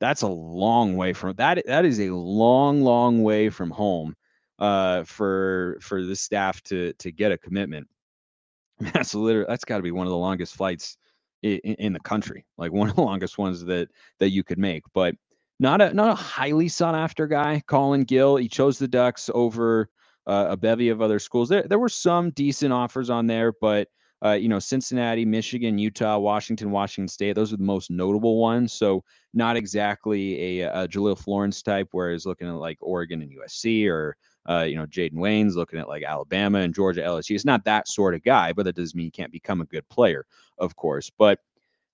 That's 0.00 0.22
a 0.22 0.28
long 0.28 0.96
way 0.96 1.12
from 1.12 1.34
that. 1.36 1.62
That 1.66 1.84
is 1.84 2.00
a 2.00 2.10
long, 2.10 2.82
long 2.82 3.22
way 3.22 3.48
from 3.50 3.70
home 3.70 4.14
uh, 4.58 5.04
for 5.04 5.78
for 5.80 6.02
the 6.02 6.16
staff 6.16 6.62
to 6.64 6.92
to 6.94 7.10
get 7.10 7.32
a 7.32 7.38
commitment. 7.38 7.88
That's 8.80 9.14
literally 9.14 9.46
that's 9.48 9.64
got 9.64 9.76
to 9.76 9.82
be 9.82 9.92
one 9.92 10.06
of 10.06 10.10
the 10.10 10.16
longest 10.16 10.56
flights 10.56 10.96
in, 11.42 11.58
in, 11.58 11.92
the 11.92 12.00
country, 12.00 12.44
like 12.58 12.72
one 12.72 12.88
of 12.88 12.96
the 12.96 13.02
longest 13.02 13.38
ones 13.38 13.64
that 13.64 13.88
that 14.18 14.30
you 14.30 14.42
could 14.42 14.58
make. 14.58 14.82
But 14.92 15.14
not 15.60 15.80
a 15.80 15.94
not 15.94 16.10
a 16.10 16.14
highly 16.14 16.68
sought 16.68 16.96
after 16.96 17.28
guy. 17.28 17.62
Colin 17.68 18.02
Gill, 18.02 18.36
he 18.36 18.48
chose 18.48 18.78
the 18.78 18.88
Ducks 18.88 19.30
over 19.32 19.88
uh, 20.26 20.46
a 20.50 20.56
bevy 20.56 20.88
of 20.88 21.00
other 21.00 21.20
schools. 21.20 21.48
There 21.48 21.62
there 21.62 21.78
were 21.78 21.88
some 21.88 22.30
decent 22.30 22.72
offers 22.72 23.10
on 23.10 23.28
there, 23.28 23.52
but 23.60 23.88
uh, 24.24 24.32
you 24.32 24.48
know, 24.48 24.58
Cincinnati, 24.58 25.24
Michigan, 25.24 25.76
Utah, 25.78 26.18
Washington, 26.18 26.70
Washington 26.70 27.08
State. 27.08 27.34
Those 27.34 27.52
are 27.52 27.58
the 27.58 27.62
most 27.62 27.90
notable 27.90 28.38
ones. 28.38 28.72
So 28.72 29.04
not 29.34 29.56
exactly 29.56 30.60
a, 30.60 30.84
a 30.84 30.88
Jahlil 30.88 31.18
Florence 31.18 31.62
type, 31.62 31.88
whereas 31.92 32.24
looking 32.24 32.48
at 32.48 32.54
like 32.54 32.78
Oregon 32.80 33.20
and 33.20 33.30
USC 33.30 33.86
or 33.88 34.16
uh, 34.48 34.64
you 34.68 34.76
know, 34.76 34.86
Jayden 34.86 35.14
Wayne's 35.14 35.56
looking 35.56 35.78
at 35.78 35.88
like 35.88 36.02
Alabama 36.02 36.58
and 36.58 36.74
Georgia 36.74 37.02
LSU. 37.02 37.30
He's 37.30 37.44
not 37.44 37.64
that 37.64 37.88
sort 37.88 38.14
of 38.14 38.22
guy, 38.22 38.52
but 38.52 38.64
that 38.64 38.76
doesn't 38.76 38.96
mean 38.96 39.06
he 39.06 39.10
can't 39.10 39.32
become 39.32 39.60
a 39.60 39.66
good 39.66 39.88
player, 39.88 40.26
of 40.58 40.76
course. 40.76 41.10
But 41.10 41.38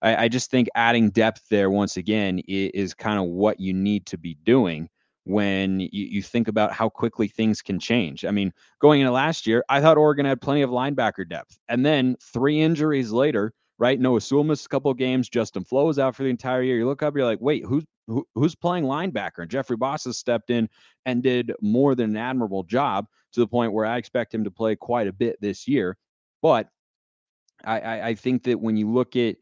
I, 0.02 0.24
I 0.24 0.28
just 0.28 0.50
think 0.50 0.68
adding 0.74 1.10
depth 1.10 1.48
there 1.48 1.70
once 1.70 1.96
again 1.96 2.40
is, 2.48 2.70
is 2.74 2.94
kind 2.94 3.18
of 3.18 3.26
what 3.26 3.60
you 3.60 3.72
need 3.72 4.06
to 4.06 4.18
be 4.18 4.36
doing 4.44 4.88
when 5.24 5.80
you, 5.80 5.88
you 5.92 6.22
think 6.22 6.48
about 6.48 6.72
how 6.72 6.88
quickly 6.88 7.28
things 7.28 7.62
can 7.62 7.78
change. 7.78 8.24
I 8.24 8.30
mean, 8.30 8.52
going 8.80 9.00
into 9.00 9.12
last 9.12 9.46
year, 9.46 9.64
I 9.68 9.80
thought 9.80 9.98
Oregon 9.98 10.26
had 10.26 10.40
plenty 10.40 10.62
of 10.62 10.70
linebacker 10.70 11.28
depth. 11.28 11.58
And 11.68 11.84
then 11.84 12.16
three 12.20 12.60
injuries 12.60 13.12
later, 13.12 13.52
right? 13.80 13.98
Noah 13.98 14.20
Sewell 14.20 14.44
missed 14.44 14.66
a 14.66 14.68
couple 14.68 14.90
of 14.90 14.98
games. 14.98 15.28
Justin 15.28 15.64
Flowe 15.64 15.88
is 15.88 15.98
out 15.98 16.14
for 16.14 16.22
the 16.22 16.28
entire 16.28 16.62
year. 16.62 16.76
You 16.76 16.86
look 16.86 17.02
up, 17.02 17.16
you're 17.16 17.24
like, 17.24 17.40
wait, 17.40 17.64
who's 17.64 17.84
who, 18.06 18.26
who's 18.34 18.54
playing 18.54 18.84
linebacker? 18.84 19.38
And 19.38 19.50
Jeffrey 19.50 19.76
Bassa 19.76 20.06
has 20.06 20.18
stepped 20.18 20.50
in 20.50 20.68
and 21.06 21.22
did 21.22 21.52
more 21.62 21.94
than 21.94 22.10
an 22.10 22.16
admirable 22.16 22.62
job 22.62 23.06
to 23.32 23.40
the 23.40 23.46
point 23.46 23.72
where 23.72 23.86
I 23.86 23.96
expect 23.96 24.34
him 24.34 24.44
to 24.44 24.50
play 24.50 24.76
quite 24.76 25.08
a 25.08 25.12
bit 25.12 25.40
this 25.40 25.66
year. 25.66 25.96
But 26.42 26.68
I, 27.64 27.80
I, 27.80 28.06
I 28.08 28.14
think 28.14 28.44
that 28.44 28.60
when 28.60 28.76
you 28.76 28.90
look 28.90 29.16
at 29.16 29.36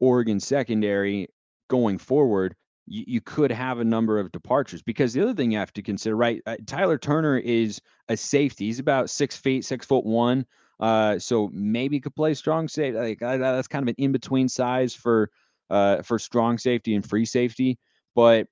Oregon 0.00 0.40
secondary 0.40 1.28
going 1.68 1.98
forward, 1.98 2.56
you, 2.86 3.04
you 3.06 3.20
could 3.20 3.52
have 3.52 3.78
a 3.78 3.84
number 3.84 4.18
of 4.18 4.32
departures 4.32 4.82
because 4.82 5.12
the 5.12 5.22
other 5.22 5.34
thing 5.34 5.52
you 5.52 5.58
have 5.58 5.72
to 5.74 5.82
consider, 5.82 6.16
right? 6.16 6.42
Uh, 6.46 6.56
Tyler 6.66 6.98
Turner 6.98 7.38
is 7.38 7.80
a 8.08 8.16
safety. 8.16 8.66
He's 8.66 8.80
about 8.80 9.10
six 9.10 9.36
feet, 9.36 9.64
six 9.64 9.86
foot 9.86 10.04
one. 10.04 10.46
Uh, 10.80 11.18
so 11.18 11.50
maybe 11.52 12.00
could 12.00 12.14
play 12.14 12.34
strong 12.34 12.68
safety. 12.68 12.98
Like 12.98 13.18
that's 13.20 13.68
kind 13.68 13.82
of 13.82 13.88
an 13.88 13.94
in 13.98 14.12
between 14.12 14.48
size 14.48 14.94
for 14.94 15.30
uh 15.70 16.02
for 16.02 16.18
strong 16.18 16.58
safety 16.58 16.94
and 16.94 17.08
free 17.08 17.24
safety. 17.24 17.78
But 18.14 18.48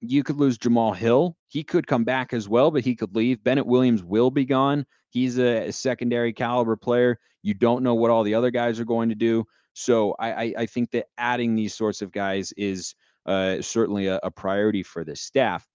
you 0.00 0.22
could 0.22 0.36
lose 0.36 0.58
Jamal 0.58 0.92
Hill. 0.92 1.36
He 1.48 1.62
could 1.62 1.86
come 1.86 2.04
back 2.04 2.32
as 2.32 2.48
well, 2.48 2.70
but 2.70 2.84
he 2.84 2.94
could 2.94 3.14
leave. 3.14 3.42
Bennett 3.42 3.66
Williams 3.66 4.02
will 4.02 4.30
be 4.30 4.44
gone. 4.44 4.84
He's 5.10 5.38
a, 5.38 5.68
a 5.68 5.72
secondary 5.72 6.32
caliber 6.32 6.76
player. 6.76 7.18
You 7.42 7.54
don't 7.54 7.82
know 7.82 7.94
what 7.94 8.10
all 8.10 8.22
the 8.22 8.34
other 8.34 8.50
guys 8.50 8.80
are 8.80 8.84
going 8.84 9.08
to 9.08 9.14
do. 9.14 9.44
So 9.74 10.14
I, 10.18 10.32
I, 10.32 10.54
I 10.58 10.66
think 10.66 10.90
that 10.92 11.06
adding 11.18 11.54
these 11.54 11.74
sorts 11.74 12.02
of 12.02 12.12
guys 12.12 12.52
is 12.56 12.94
uh, 13.26 13.60
certainly 13.60 14.06
a, 14.06 14.20
a 14.22 14.30
priority 14.30 14.82
for 14.82 15.04
the 15.04 15.16
staff. 15.16 15.66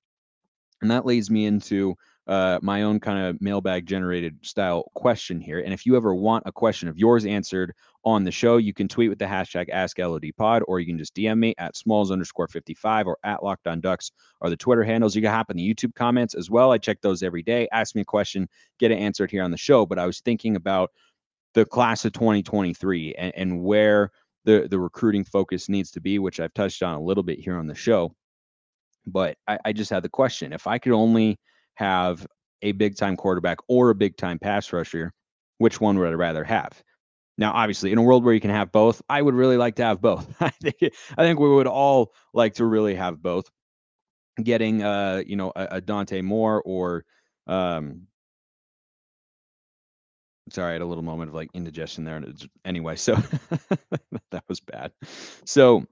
And 0.82 0.92
that 0.92 1.06
leads 1.06 1.30
me 1.30 1.46
into 1.46 1.96
uh, 2.30 2.60
my 2.62 2.84
own 2.84 3.00
kind 3.00 3.26
of 3.26 3.42
mailbag 3.42 3.88
generated 3.88 4.38
style 4.44 4.84
question 4.94 5.42
here. 5.42 5.62
And 5.62 5.74
if 5.74 5.84
you 5.84 5.98
ever 5.98 6.14
want 6.14 6.44
a 6.46 6.52
question 6.52 6.88
of 6.88 6.96
yours 6.96 7.26
answered 7.26 7.74
on 8.06 8.24
the 8.24 8.32
show, 8.32 8.58
you 8.58 8.72
can 8.72 8.88
tweet 8.88 9.10
with 9.10 9.18
the 9.18 9.26
hashtag 9.26 9.74
AskLODPod, 9.74 10.62
or 10.68 10.80
you 10.80 10.86
can 10.86 11.00
just 11.00 11.16
DM 11.16 11.40
me 11.40 11.56
at 11.58 11.76
smalls 11.76 12.12
underscore 12.12 12.48
55 12.48 13.08
or 13.08 13.18
at 13.24 13.44
Locked 13.44 13.66
On 13.66 13.82
Ducks 13.82 14.12
are 14.42 14.50
the 14.52 14.56
Twitter 14.56 14.84
handles. 14.84 15.16
You 15.16 15.24
can 15.24 15.32
hop 15.32 15.50
in 15.50 15.58
the 15.58 15.74
YouTube 15.74 15.96
comments 15.96 16.36
as 16.36 16.52
well. 16.52 16.72
I 16.72 16.78
check 16.78 17.02
those 17.02 17.24
every 17.24 17.42
day. 17.42 17.68
Ask 17.72 17.96
me 17.96 18.02
a 18.02 18.06
question, 18.06 18.48
get 18.78 18.92
it 18.92 19.00
answered 19.00 19.32
here 19.32 19.42
on 19.42 19.50
the 19.50 19.58
show. 19.58 19.88
But 19.88 19.98
I 19.98 20.06
was 20.06 20.20
thinking 20.20 20.56
about 20.56 20.92
the 21.56 21.66
class 21.66 22.06
of 22.06 22.14
2023 22.14 23.16
and, 23.16 23.34
and 23.36 23.64
where 23.64 24.12
the, 24.46 24.68
the 24.70 24.80
recruiting 24.80 25.24
focus 25.24 25.68
needs 25.68 25.90
to 25.92 26.00
be, 26.00 26.20
which 26.20 26.40
I've 26.40 26.54
touched 26.54 26.84
on 26.84 26.94
a 26.94 27.02
little 27.02 27.24
bit 27.24 27.40
here 27.40 27.58
on 27.58 27.66
the 27.66 27.74
show. 27.74 28.14
But 29.08 29.36
I, 29.48 29.58
I 29.66 29.74
just 29.74 29.90
had 29.90 30.04
the 30.04 30.10
question 30.10 30.54
if 30.54 30.68
I 30.68 30.78
could 30.78 30.94
only 30.94 31.40
have 31.80 32.28
a 32.62 32.74
big 32.74 32.98
time 32.98 33.16
quarterback 33.16 33.58
or 33.70 33.90
a 33.90 33.96
big 33.96 34.18
time 34.18 34.38
pass 34.38 34.72
rusher, 34.74 35.14
which 35.60 35.80
one 35.80 35.98
would 35.98 36.10
I 36.10 36.14
rather 36.14 36.44
have? 36.44 36.84
Now, 37.38 37.54
obviously, 37.54 37.94
in 37.94 37.98
a 37.98 38.02
world 38.02 38.26
where 38.26 38.34
you 38.34 38.42
can 38.42 38.50
have 38.50 38.70
both, 38.70 39.02
I 39.08 39.22
would 39.22 39.34
really 39.34 39.56
like 39.56 39.76
to 39.78 39.84
have 39.84 40.02
both. 40.02 40.28
I 40.42 40.50
think 40.50 40.76
I 41.18 41.24
think 41.24 41.40
we 41.40 41.50
would 41.50 41.68
all 41.68 42.12
like 42.34 42.56
to 42.56 42.66
really 42.66 42.96
have 42.96 43.22
both. 43.22 43.46
Getting 44.44 44.84
uh, 44.84 45.24
you 45.26 45.38
know, 45.38 45.54
a, 45.56 45.68
a 45.72 45.82
Dante 45.82 46.22
Moore 46.22 46.62
or 46.66 47.06
um 47.48 48.08
sorry, 50.52 50.72
I 50.72 50.74
had 50.74 50.82
a 50.82 50.86
little 50.86 51.04
moment 51.04 51.30
of 51.30 51.36
like 51.36 51.50
indigestion 51.54 52.04
there. 52.04 52.22
Anyway, 52.66 52.98
so 52.98 53.16
that 54.32 54.44
was 54.50 54.60
bad. 54.60 54.92
So 55.46 55.86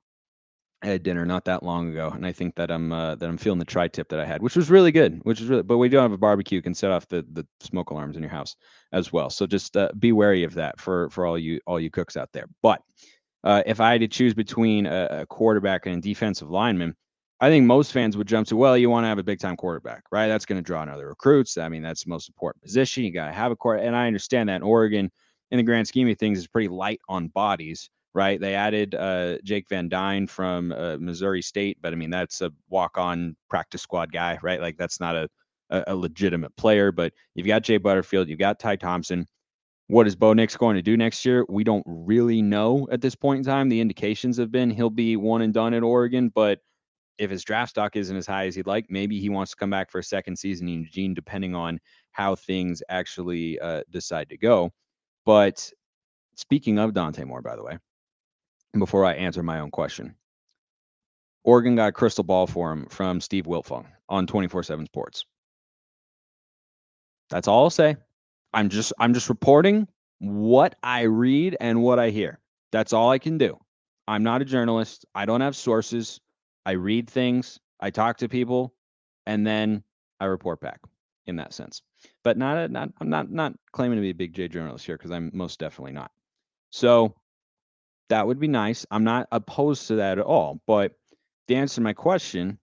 I 0.83 0.87
had 0.87 1.01
dinner 1.01 1.25
not 1.25 1.45
that 1.45 1.63
long 1.63 1.89
ago, 1.89 2.11
and 2.13 2.25
I 2.25 2.31
think 2.31 2.55
that 2.55 2.69
I'm 2.69 2.91
uh, 2.91 3.15
that 3.15 3.27
I'm 3.27 3.37
feeling 3.37 3.57
the 3.57 3.65
tri-tip 3.65 4.09
that 4.09 4.19
I 4.19 4.25
had, 4.25 4.43
which 4.43 4.55
was 4.55 4.69
really 4.69 4.91
good. 4.91 5.19
Which 5.23 5.41
is 5.41 5.47
really, 5.47 5.63
but 5.63 5.77
we 5.77 5.89
don't 5.89 6.03
have 6.03 6.11
a 6.11 6.17
barbecue. 6.17 6.57
You 6.57 6.61
can 6.61 6.75
set 6.75 6.91
off 6.91 7.07
the 7.07 7.25
the 7.31 7.47
smoke 7.61 7.89
alarms 7.89 8.15
in 8.15 8.21
your 8.21 8.29
house 8.29 8.55
as 8.91 9.11
well. 9.11 9.29
So 9.31 9.47
just 9.47 9.75
uh, 9.75 9.89
be 9.97 10.11
wary 10.11 10.43
of 10.43 10.53
that 10.53 10.79
for 10.79 11.09
for 11.09 11.25
all 11.25 11.37
you 11.37 11.59
all 11.65 11.79
you 11.79 11.89
cooks 11.89 12.15
out 12.15 12.29
there. 12.31 12.45
But 12.61 12.83
uh, 13.43 13.63
if 13.65 13.79
I 13.79 13.91
had 13.91 14.01
to 14.01 14.07
choose 14.07 14.35
between 14.35 14.85
a, 14.85 15.07
a 15.21 15.25
quarterback 15.25 15.87
and 15.87 15.97
a 15.97 16.01
defensive 16.01 16.49
lineman, 16.49 16.95
I 17.39 17.49
think 17.49 17.65
most 17.65 17.91
fans 17.91 18.17
would 18.17 18.27
jump 18.27 18.47
to, 18.47 18.55
well, 18.55 18.77
you 18.77 18.89
want 18.89 19.03
to 19.03 19.07
have 19.07 19.19
a 19.19 19.23
big 19.23 19.39
time 19.39 19.57
quarterback, 19.57 20.03
right? 20.11 20.27
That's 20.27 20.45
going 20.45 20.61
to 20.61 20.65
draw 20.65 20.83
in 20.83 20.89
other 20.89 21.07
recruits. 21.07 21.57
I 21.57 21.69
mean, 21.69 21.81
that's 21.81 22.03
the 22.03 22.09
most 22.09 22.29
important 22.29 22.61
position. 22.63 23.03
You 23.03 23.11
got 23.11 23.27
to 23.27 23.33
have 23.33 23.51
a 23.51 23.55
court, 23.55 23.81
and 23.81 23.95
I 23.95 24.07
understand 24.07 24.49
that 24.49 24.57
in 24.57 24.63
Oregon, 24.63 25.11
in 25.49 25.57
the 25.57 25.63
grand 25.63 25.87
scheme 25.87 26.07
of 26.09 26.17
things, 26.17 26.37
is 26.37 26.47
pretty 26.47 26.67
light 26.67 26.99
on 27.09 27.29
bodies 27.29 27.89
right? 28.17 28.41
They 28.41 28.55
added 28.55 28.95
uh, 28.95 29.37
Jake 29.43 29.69
Van 29.69 29.89
Dyne 29.89 30.25
from 30.25 30.71
uh, 30.71 30.97
Missouri 30.97 31.43
State, 31.43 31.77
but 31.83 31.93
I 31.93 31.95
mean 31.95 32.09
that's 32.09 32.41
a 32.41 32.51
walk-on 32.67 33.35
practice 33.47 33.83
squad 33.83 34.11
guy, 34.11 34.39
right? 34.41 34.59
Like 34.59 34.75
that's 34.75 34.99
not 34.99 35.15
a, 35.15 35.29
a, 35.69 35.83
a 35.89 35.95
legitimate 35.95 36.55
player. 36.57 36.91
But 36.91 37.13
you've 37.35 37.45
got 37.45 37.61
Jay 37.61 37.77
Butterfield, 37.77 38.27
you've 38.27 38.39
got 38.39 38.59
Ty 38.59 38.77
Thompson. 38.77 39.27
What 39.85 40.07
is 40.07 40.15
Bo 40.15 40.33
Nix 40.33 40.57
going 40.57 40.75
to 40.77 40.81
do 40.81 40.97
next 40.97 41.23
year? 41.25 41.45
We 41.47 41.63
don't 41.63 41.85
really 41.85 42.41
know 42.41 42.87
at 42.91 43.01
this 43.01 43.13
point 43.13 43.37
in 43.37 43.45
time. 43.45 43.69
The 43.69 43.79
indications 43.79 44.37
have 44.37 44.51
been 44.51 44.71
he'll 44.71 44.89
be 44.89 45.15
one 45.15 45.43
and 45.43 45.53
done 45.53 45.75
at 45.75 45.83
Oregon, 45.83 46.29
but 46.33 46.57
if 47.19 47.29
his 47.29 47.43
draft 47.43 47.69
stock 47.69 47.95
isn't 47.95 48.17
as 48.17 48.25
high 48.25 48.47
as 48.47 48.55
he'd 48.55 48.65
like, 48.65 48.87
maybe 48.89 49.19
he 49.19 49.29
wants 49.29 49.51
to 49.51 49.57
come 49.57 49.69
back 49.69 49.91
for 49.91 49.99
a 49.99 50.03
second 50.03 50.37
season 50.37 50.67
in 50.67 50.81
Eugene, 50.81 51.13
depending 51.13 51.53
on 51.53 51.79
how 52.13 52.35
things 52.35 52.81
actually 52.89 53.59
uh, 53.59 53.83
decide 53.91 54.29
to 54.29 54.37
go. 54.37 54.71
But 55.23 55.71
speaking 56.35 56.79
of 56.79 56.95
Dante 56.95 57.23
Moore, 57.23 57.43
by 57.43 57.55
the 57.55 57.63
way, 57.63 57.77
before 58.79 59.05
I 59.05 59.13
answer 59.13 59.43
my 59.43 59.59
own 59.59 59.71
question. 59.71 60.15
Oregon 61.43 61.75
got 61.75 61.89
a 61.89 61.91
crystal 61.93 62.23
ball 62.23 62.47
for 62.47 62.71
him 62.71 62.87
from 62.89 63.21
Steve 63.21 63.45
Wiltfong 63.45 63.85
on 64.09 64.27
24/7 64.27 64.85
Sports. 64.85 65.25
That's 67.29 67.47
all 67.47 67.63
I'll 67.63 67.69
say. 67.69 67.95
I'm 68.53 68.69
just 68.69 68.93
I'm 68.99 69.13
just 69.13 69.29
reporting 69.29 69.87
what 70.19 70.75
I 70.83 71.03
read 71.03 71.57
and 71.59 71.81
what 71.81 71.99
I 71.99 72.09
hear. 72.09 72.39
That's 72.71 72.93
all 72.93 73.09
I 73.11 73.19
can 73.19 73.37
do. 73.37 73.57
I'm 74.07 74.23
not 74.23 74.41
a 74.41 74.45
journalist. 74.45 75.05
I 75.13 75.25
don't 75.25 75.41
have 75.41 75.55
sources. 75.55 76.19
I 76.65 76.71
read 76.71 77.09
things, 77.09 77.59
I 77.79 77.91
talk 77.91 78.17
to 78.17 78.27
people, 78.27 78.73
and 79.25 79.47
then 79.47 79.83
I 80.19 80.25
report 80.25 80.59
back 80.59 80.81
in 81.27 81.37
that 81.37 81.53
sense. 81.53 81.81
But 82.25 82.37
not 82.37 82.57
a, 82.57 82.67
not 82.67 82.89
I'm 82.99 83.09
not 83.09 83.31
not 83.31 83.53
claiming 83.71 83.97
to 83.97 84.01
be 84.01 84.09
a 84.09 84.15
big 84.15 84.33
J 84.33 84.49
journalist 84.49 84.85
here 84.85 84.97
because 84.97 85.11
I'm 85.11 85.31
most 85.33 85.59
definitely 85.59 85.93
not. 85.93 86.11
So 86.71 87.15
that 88.09 88.27
would 88.27 88.39
be 88.39 88.47
nice. 88.47 88.85
I'm 88.91 89.03
not 89.03 89.27
opposed 89.31 89.87
to 89.87 89.95
that 89.95 90.17
at 90.17 90.25
all. 90.25 90.61
But 90.67 90.93
the 91.47 91.55
answer 91.55 91.75
to 91.75 91.81
my 91.81 91.93
question 91.93 92.59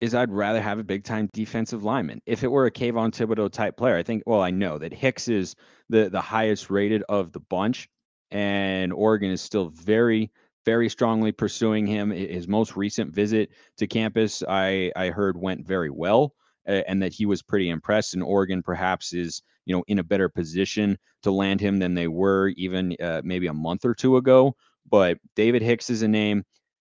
is 0.00 0.14
I'd 0.14 0.30
rather 0.30 0.60
have 0.60 0.78
a 0.78 0.84
big 0.84 1.04
time 1.04 1.30
defensive 1.32 1.84
lineman. 1.84 2.20
If 2.26 2.42
it 2.44 2.50
were 2.50 2.66
a 2.66 2.70
Kayvon 2.70 3.10
Thibodeaux 3.10 3.50
type 3.50 3.76
player, 3.76 3.96
I 3.96 4.02
think, 4.02 4.22
well, 4.26 4.42
I 4.42 4.50
know 4.50 4.78
that 4.78 4.92
Hicks 4.92 5.28
is 5.28 5.54
the, 5.88 6.10
the 6.10 6.20
highest 6.20 6.68
rated 6.68 7.02
of 7.08 7.32
the 7.32 7.40
bunch, 7.40 7.88
and 8.30 8.92
Oregon 8.92 9.30
is 9.30 9.40
still 9.40 9.70
very, 9.70 10.30
very 10.66 10.88
strongly 10.88 11.32
pursuing 11.32 11.86
him. 11.86 12.10
His 12.10 12.48
most 12.48 12.76
recent 12.76 13.14
visit 13.14 13.50
to 13.78 13.86
campus, 13.86 14.42
I, 14.48 14.92
I 14.96 15.08
heard, 15.08 15.36
went 15.36 15.66
very 15.66 15.90
well, 15.90 16.34
and 16.66 17.00
that 17.02 17.12
he 17.12 17.26
was 17.26 17.42
pretty 17.42 17.70
impressed. 17.70 18.14
And 18.14 18.22
Oregon 18.22 18.62
perhaps 18.62 19.12
is, 19.12 19.42
you 19.66 19.74
know, 19.74 19.84
in 19.88 19.98
a 19.98 20.04
better 20.04 20.28
position 20.28 20.98
to 21.22 21.30
land 21.30 21.60
him 21.60 21.78
than 21.78 21.94
they 21.94 22.08
were 22.08 22.48
even 22.56 22.96
uh, 23.02 23.22
maybe 23.24 23.46
a 23.46 23.54
month 23.54 23.84
or 23.84 23.94
two 23.94 24.16
ago. 24.16 24.54
But 24.90 25.18
David 25.34 25.62
Hicks 25.62 25.90
is 25.90 26.02
a 26.02 26.08
name. 26.08 26.44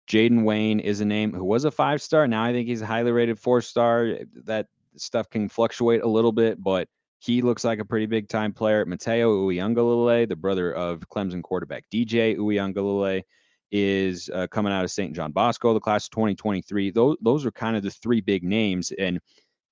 Jayden 0.08 0.44
Wayne 0.44 0.79
is 0.79 1.01
a 1.01 1.05
name 1.05 1.34
who 1.34 1.46
was 1.46 1.65
a 1.65 1.72
five 1.72 2.01
star. 2.01 2.27
Now 2.27 2.44
I 2.44 2.51
think 2.51 2.67
he's 2.67 2.82
a 2.82 2.86
highly 2.86 3.12
rated 3.12 3.39
four 3.39 3.62
star. 3.62 4.20
That 4.44 4.67
stuff 4.98 5.29
can 5.29 5.50
fluctuate 5.50 6.03
a 6.03 6.08
little 6.08 6.32
bit, 6.32 6.62
but 6.62 6.88
he 7.20 7.41
looks 7.41 7.63
like 7.63 7.79
a 7.79 7.86
pretty 7.86 8.05
big 8.05 8.27
time 8.29 8.53
player. 8.53 8.86
Matayo 8.86 9.48
Uiagalelei, 9.48 10.29
the 10.29 10.36
brother 10.36 10.74
of 10.74 11.01
Clemson 11.10 11.41
quarterback 11.41 11.86
DJ 11.91 12.38
Uiagalelei, 12.38 13.24
is 13.72 14.29
uh, 14.34 14.48
coming 14.48 14.72
out 14.72 14.84
of 14.84 14.91
St. 14.91 15.15
John 15.15 15.32
Bosco, 15.32 15.74
the 15.74 15.79
class 15.79 16.05
of 16.05 16.12
2023. 16.12 16.91
Those 16.91 17.17
those 17.22 17.46
are 17.46 17.51
kind 17.51 17.75
of 17.75 17.84
the 17.84 17.89
three 17.89 18.22
big 18.22 18.44
names. 18.44 18.91
And 18.91 19.20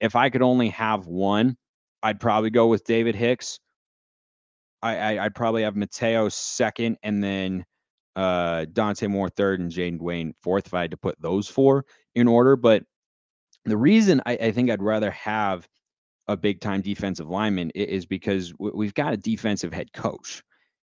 if 0.02 0.16
I 0.16 0.30
could 0.30 0.42
only 0.42 0.70
have 0.70 1.06
one, 1.06 1.56
I'd 2.04 2.20
probably 2.20 2.50
go 2.50 2.68
with 2.68 2.84
David 2.84 3.16
Hicks. 3.16 3.60
I, 4.82 5.18
I 5.18 5.24
would 5.24 5.36
probably 5.36 5.64
have 5.64 5.76
Matayo 5.76 6.30
second, 6.32 6.98
and 7.02 7.24
then 7.24 7.66
uh, 8.18 8.66
Dante 8.74 9.08
Moore 9.08 9.30
third, 9.30 9.62
and 9.62 9.72
Jayden 9.72 10.02
Wayne 10.02 10.34
fourth. 10.44 10.68
If 10.68 10.74
I 10.74 10.82
had 10.82 10.92
to 10.92 10.98
put 10.98 11.20
those 11.22 11.48
four 11.48 11.86
in 12.14 12.28
order, 12.28 12.58
but 12.58 12.84
the 13.66 13.78
reason 13.78 14.22
I, 14.26 14.34
I 14.34 14.52
think 14.52 14.70
I'd 14.70 14.84
rather 14.84 15.10
have 15.12 15.68
a 16.28 16.36
big 16.36 16.60
time 16.60 16.82
defensive 16.82 17.30
lineman 17.30 17.70
is 17.72 18.06
because 18.06 18.54
we've 18.60 18.94
got 18.94 19.14
a 19.14 19.18
defensive 19.18 19.74
head 19.74 19.94
coach. 19.94 20.44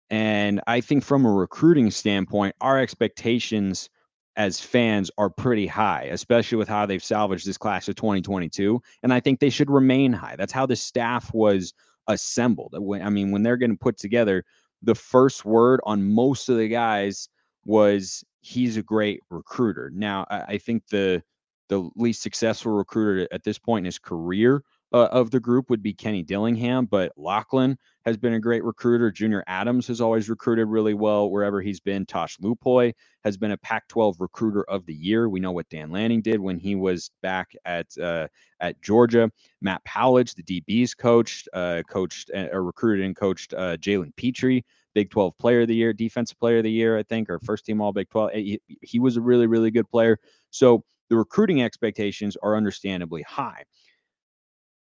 And 0.10 0.62
I 0.67 0.81
think 0.81 1.03
from 1.03 1.25
a 1.25 1.31
recruiting 1.31 1.89
standpoint, 1.89 2.55
our 2.62 2.77
expectations 2.79 3.89
as 4.37 4.59
fans 4.59 5.09
are 5.17 5.29
pretty 5.29 5.67
high, 5.67 6.03
especially 6.11 6.57
with 6.57 6.67
how 6.67 6.85
they've 6.85 7.03
salvaged 7.03 7.47
this 7.47 7.57
class 7.57 7.87
of 7.87 7.95
2022. 7.95 8.81
And 9.03 9.13
I 9.13 9.19
think 9.19 9.39
they 9.39 9.49
should 9.49 9.69
remain 9.69 10.13
high. 10.13 10.35
That's 10.35 10.51
how 10.51 10.65
the 10.65 10.75
staff 10.75 11.33
was 11.33 11.73
assembled. 12.07 12.75
I 13.01 13.09
mean, 13.09 13.31
when 13.31 13.43
they're 13.43 13.57
getting 13.57 13.77
put 13.77 13.97
together, 13.97 14.43
the 14.81 14.95
first 14.95 15.45
word 15.45 15.79
on 15.83 16.03
most 16.03 16.49
of 16.49 16.57
the 16.57 16.67
guys 16.67 17.29
was 17.65 18.23
he's 18.41 18.77
a 18.77 18.83
great 18.83 19.21
recruiter. 19.29 19.89
Now, 19.93 20.25
I 20.29 20.57
think 20.57 20.87
the 20.89 21.23
the 21.67 21.89
least 21.95 22.21
successful 22.21 22.73
recruiter 22.73 23.27
at 23.31 23.43
this 23.43 23.57
point 23.57 23.83
in 23.83 23.85
his 23.85 23.97
career 23.97 24.61
uh, 24.95 25.09
of 25.11 25.29
the 25.29 25.41
group 25.41 25.69
would 25.69 25.83
be 25.83 25.93
Kenny 25.93 26.23
Dillingham, 26.23 26.85
but 26.85 27.11
Lachlan 27.17 27.77
has 28.05 28.15
been 28.15 28.31
a 28.31 28.39
great 28.39 28.63
recruiter. 28.63 29.11
Junior 29.11 29.43
Adams 29.45 29.87
has 29.87 29.99
always 29.99 30.29
recruited 30.29 30.69
really 30.69 30.93
well 30.93 31.29
wherever 31.29 31.61
he's 31.61 31.81
been. 31.81 32.05
Tosh 32.05 32.37
Lupoi 32.37 32.93
has 33.25 33.35
been 33.35 33.51
a 33.51 33.57
Pac 33.57 33.89
12 33.89 34.21
recruiter 34.21 34.63
of 34.69 34.85
the 34.85 34.93
year. 34.93 35.27
We 35.27 35.41
know 35.41 35.51
what 35.51 35.67
Dan 35.67 35.91
Lanning 35.91 36.21
did 36.21 36.39
when 36.39 36.57
he 36.57 36.75
was 36.75 37.11
back 37.21 37.51
at 37.65 37.87
uh, 37.97 38.29
at 38.61 38.81
Georgia. 38.81 39.29
Matt 39.61 39.83
Powledge, 39.83 40.33
the 40.33 40.61
DBs 40.61 40.97
coached, 40.97 41.49
uh, 41.51 41.81
coached 41.89 42.31
uh, 42.33 42.47
or 42.53 42.63
recruited 42.63 43.05
and 43.05 43.17
coached 43.17 43.53
uh, 43.53 43.75
Jalen 43.75 44.15
Pitre. 44.15 44.61
Big 44.93 45.09
12 45.09 45.37
player 45.37 45.61
of 45.63 45.67
the 45.67 45.75
year, 45.75 45.91
defensive 45.91 46.39
player 46.39 46.59
of 46.59 46.63
the 46.63 46.71
year, 46.71 46.97
I 46.97 47.03
think, 47.03 47.29
or 47.29 47.37
first 47.39 47.65
team 47.65 47.81
all 47.81 47.91
Big 47.91 48.09
12. 48.11 48.31
He, 48.31 48.61
he 48.81 48.99
was 48.99 49.17
a 49.17 49.21
really, 49.21 49.45
really 49.45 49.71
good 49.71 49.89
player. 49.89 50.17
So 50.51 50.85
the 51.09 51.17
recruiting 51.17 51.61
expectations 51.61 52.37
are 52.41 52.55
understandably 52.55 53.23
high 53.23 53.65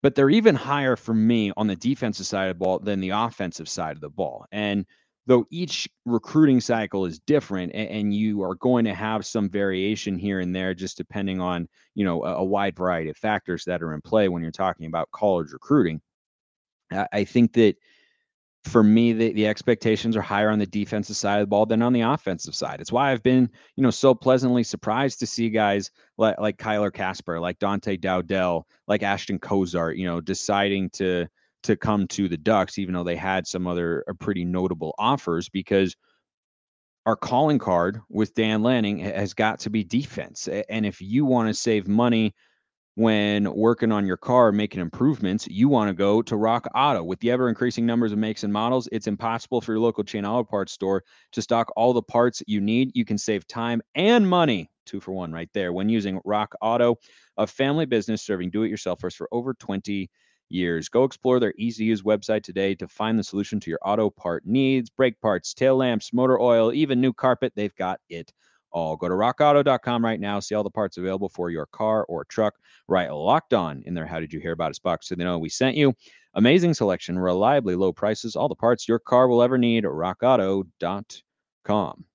but 0.05 0.13
they're 0.13 0.29
even 0.29 0.53
higher 0.53 0.95
for 0.95 1.15
me 1.15 1.51
on 1.57 1.65
the 1.65 1.75
defensive 1.75 2.27
side 2.27 2.51
of 2.51 2.59
the 2.59 2.63
ball 2.63 2.77
than 2.77 2.99
the 2.99 3.09
offensive 3.09 3.67
side 3.67 3.95
of 3.95 4.01
the 4.01 4.09
ball. 4.11 4.45
And 4.51 4.85
though 5.25 5.47
each 5.49 5.89
recruiting 6.05 6.61
cycle 6.61 7.07
is 7.07 7.17
different 7.17 7.71
and, 7.73 7.89
and 7.89 8.13
you 8.13 8.43
are 8.43 8.53
going 8.53 8.85
to 8.85 8.93
have 8.93 9.25
some 9.25 9.49
variation 9.49 10.19
here 10.19 10.41
and 10.41 10.55
there 10.55 10.75
just 10.75 10.95
depending 10.95 11.41
on 11.41 11.67
you 11.95 12.05
know 12.05 12.23
a, 12.23 12.35
a, 12.35 12.43
wide 12.43 12.75
variety 12.75 13.09
of 13.09 13.17
factors 13.17 13.63
that 13.65 13.81
are 13.81 13.95
in 13.95 14.01
play 14.01 14.29
when 14.29 14.43
you're 14.43 14.51
talking 14.51 14.85
about 14.85 15.09
college 15.09 15.51
recruiting 15.51 15.99
I, 16.91 17.07
I 17.11 17.23
think 17.23 17.53
that 17.53 17.75
for 18.65 18.83
me, 18.83 19.13
the, 19.13 19.31
the 19.33 19.47
expectations 19.47 20.17
are 20.17 20.21
higher 20.21 20.49
on 20.49 20.57
the 20.57 20.65
defensive 20.65 21.15
side 21.15 21.35
of 21.35 21.43
the 21.43 21.47
ball 21.47 21.67
than 21.67 21.83
on 21.83 21.93
the 21.93 22.01
offensive 22.01 22.55
side. 22.55 22.81
It's 22.81 22.91
why 22.91 23.11
I've 23.11 23.21
been, 23.21 23.49
you 23.75 23.83
know, 23.83 23.91
so 23.91 24.15
pleasantly 24.15 24.63
surprised 24.63 25.19
to 25.19 25.27
see 25.27 25.49
guys 25.49 25.91
like, 26.17 26.39
like 26.39 26.57
Kyler 26.57 26.91
Kasper, 26.91 27.39
like 27.39 27.59
Dante 27.59 27.95
Dowdell, 27.95 28.65
like 28.87 29.03
Ashton 29.03 29.37
Cozart, 29.37 29.97
you 29.97 30.05
know, 30.05 30.19
deciding 30.19 30.89
to 30.91 31.27
to 31.63 31.75
come 31.75 32.07
to 32.07 32.27
the 32.27 32.37
Ducks, 32.37 32.77
even 32.77 32.93
though 32.93 33.03
they 33.03 33.15
had 33.15 33.47
some 33.47 33.65
other 33.65 34.03
uh, 34.07 34.13
pretty 34.19 34.45
notable 34.45 34.93
offers, 34.99 35.49
because 35.49 35.95
our 37.05 37.15
calling 37.15 37.59
card 37.59 38.01
with 38.09 38.33
Dan 38.33 38.63
Lanning 38.63 38.99
has 38.99 39.33
got 39.33 39.59
to 39.59 39.69
be 39.69 39.83
defense. 39.83 40.47
And 40.69 40.85
if 40.85 41.01
you 41.01 41.25
want 41.25 41.49
to 41.49 41.53
save 41.53 41.87
money 41.87 42.33
when 42.95 43.53
working 43.53 43.91
on 43.91 44.07
your 44.07 44.17
car, 44.17 44.53
making 44.53 44.79
improvements, 44.79 45.47
you 45.47 45.67
want 45.67 45.89
to 45.89 45.93
go 45.93 46.21
to 46.21 46.37
Rock 46.37 46.65
Auto. 46.73 47.03
With 47.03 47.19
the 47.19 47.29
ever 47.29 47.49
increasing 47.49 47.85
numbers 47.85 48.13
of 48.13 48.17
makes 48.17 48.43
and 48.43 48.53
models, 48.53 48.87
it's 48.91 49.07
impossible 49.07 49.59
for 49.59 49.73
your 49.73 49.81
local 49.81 50.03
chain 50.03 50.25
auto 50.25 50.45
parts 50.45 50.71
store 50.71 51.03
to 51.33 51.41
stock 51.41 51.71
all 51.75 51.91
the 51.91 52.01
parts 52.01 52.41
you 52.47 52.61
need. 52.61 52.91
You 52.95 53.03
can 53.03 53.17
save 53.17 53.45
time 53.47 53.81
and 53.95 54.27
money, 54.27 54.69
two 54.85 55.01
for 55.01 55.11
one 55.11 55.33
right 55.33 55.49
there, 55.53 55.73
when 55.73 55.89
using 55.89 56.21
Rock 56.23 56.55
Auto, 56.61 56.95
a 57.37 57.45
family 57.45 57.85
business 57.85 58.23
serving 58.23 58.49
do 58.49 58.63
it 58.63 58.71
yourselfers 58.71 59.13
for 59.13 59.27
over 59.33 59.53
20 59.53 60.09
years. 60.49 60.87
Go 60.87 61.03
explore 61.03 61.41
their 61.41 61.53
easy 61.57 61.83
to 61.83 61.89
use 61.89 62.01
website 62.01 62.43
today 62.43 62.75
to 62.75 62.87
find 62.87 63.19
the 63.19 63.23
solution 63.23 63.59
to 63.59 63.69
your 63.69 63.79
auto 63.83 64.09
part 64.09 64.45
needs 64.45 64.89
brake 64.89 65.19
parts, 65.19 65.53
tail 65.53 65.75
lamps, 65.75 66.13
motor 66.13 66.39
oil, 66.39 66.71
even 66.71 67.01
new 67.01 67.11
carpet. 67.11 67.51
They've 67.55 67.75
got 67.75 67.99
it 68.09 68.31
all. 68.75 68.95
Go 68.95 69.09
to 69.09 69.15
rockauto.com 69.15 70.05
right 70.05 70.19
now, 70.19 70.39
see 70.39 70.53
all 70.53 70.63
the 70.63 70.69
parts 70.69 70.97
available 70.97 71.29
for 71.29 71.49
your 71.49 71.65
car 71.67 72.05
or 72.05 72.25
truck. 72.25 72.53
Write 72.87 73.09
locked 73.09 73.55
on 73.55 73.81
in 73.85 73.95
their. 73.95 74.05
How 74.05 74.19
did 74.19 74.31
you 74.31 74.39
hear 74.39 74.51
about 74.51 74.69
us 74.69 74.77
box 74.77 75.07
so 75.07 75.15
they 75.15 75.23
know 75.23 75.39
we 75.39 75.49
sent 75.49 75.75
you? 75.75 75.95
Amazing 76.35 76.75
selection, 76.75 77.17
reliably 77.17 77.75
low 77.75 77.93
prices, 77.93 78.35
all 78.35 78.49
the 78.49 78.55
parts 78.55 78.87
your 78.87 78.99
car 78.99 79.27
will 79.27 79.41
ever 79.41 79.57
need. 79.57 79.85
rockauto.com. 79.85 82.05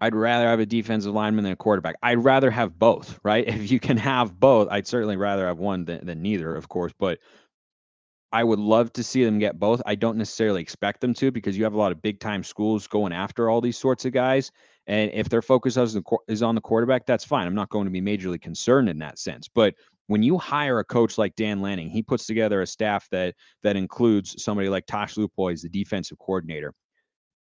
I'd 0.00 0.14
rather 0.14 0.46
have 0.46 0.60
a 0.60 0.66
defensive 0.66 1.12
lineman 1.12 1.42
than 1.42 1.54
a 1.54 1.56
quarterback. 1.56 1.96
I'd 2.02 2.22
rather 2.22 2.52
have 2.52 2.78
both, 2.78 3.18
right? 3.24 3.46
If 3.48 3.70
you 3.70 3.80
can 3.80 3.96
have 3.96 4.38
both, 4.38 4.68
I'd 4.70 4.86
certainly 4.86 5.16
rather 5.16 5.46
have 5.46 5.58
one 5.58 5.84
than, 5.84 6.06
than 6.06 6.22
neither, 6.22 6.54
of 6.54 6.68
course. 6.68 6.92
But 6.96 7.18
I 8.32 8.44
would 8.44 8.58
love 8.58 8.92
to 8.94 9.02
see 9.02 9.24
them 9.24 9.38
get 9.38 9.58
both. 9.58 9.80
I 9.86 9.94
don't 9.94 10.18
necessarily 10.18 10.60
expect 10.60 11.00
them 11.00 11.14
to 11.14 11.30
because 11.30 11.56
you 11.56 11.64
have 11.64 11.72
a 11.72 11.78
lot 11.78 11.92
of 11.92 12.02
big 12.02 12.20
time 12.20 12.44
schools 12.44 12.86
going 12.86 13.12
after 13.12 13.48
all 13.48 13.60
these 13.60 13.78
sorts 13.78 14.04
of 14.04 14.12
guys. 14.12 14.50
And 14.86 15.10
if 15.12 15.28
their 15.28 15.42
focus 15.42 15.76
is 16.28 16.42
on 16.42 16.54
the 16.54 16.60
quarterback, 16.60 17.06
that's 17.06 17.24
fine. 17.24 17.46
I'm 17.46 17.54
not 17.54 17.70
going 17.70 17.84
to 17.86 17.90
be 17.90 18.00
majorly 18.00 18.40
concerned 18.40 18.88
in 18.88 18.98
that 18.98 19.18
sense. 19.18 19.48
But 19.48 19.74
when 20.08 20.22
you 20.22 20.38
hire 20.38 20.78
a 20.78 20.84
coach 20.84 21.18
like 21.18 21.36
Dan 21.36 21.60
Lanning, 21.60 21.90
he 21.90 22.02
puts 22.02 22.26
together 22.26 22.62
a 22.62 22.66
staff 22.66 23.06
that 23.10 23.34
that 23.62 23.76
includes 23.76 24.42
somebody 24.42 24.68
like 24.68 24.86
Tosh 24.86 25.14
Lupoi 25.14 25.52
as 25.52 25.62
the 25.62 25.68
defensive 25.68 26.18
coordinator. 26.18 26.74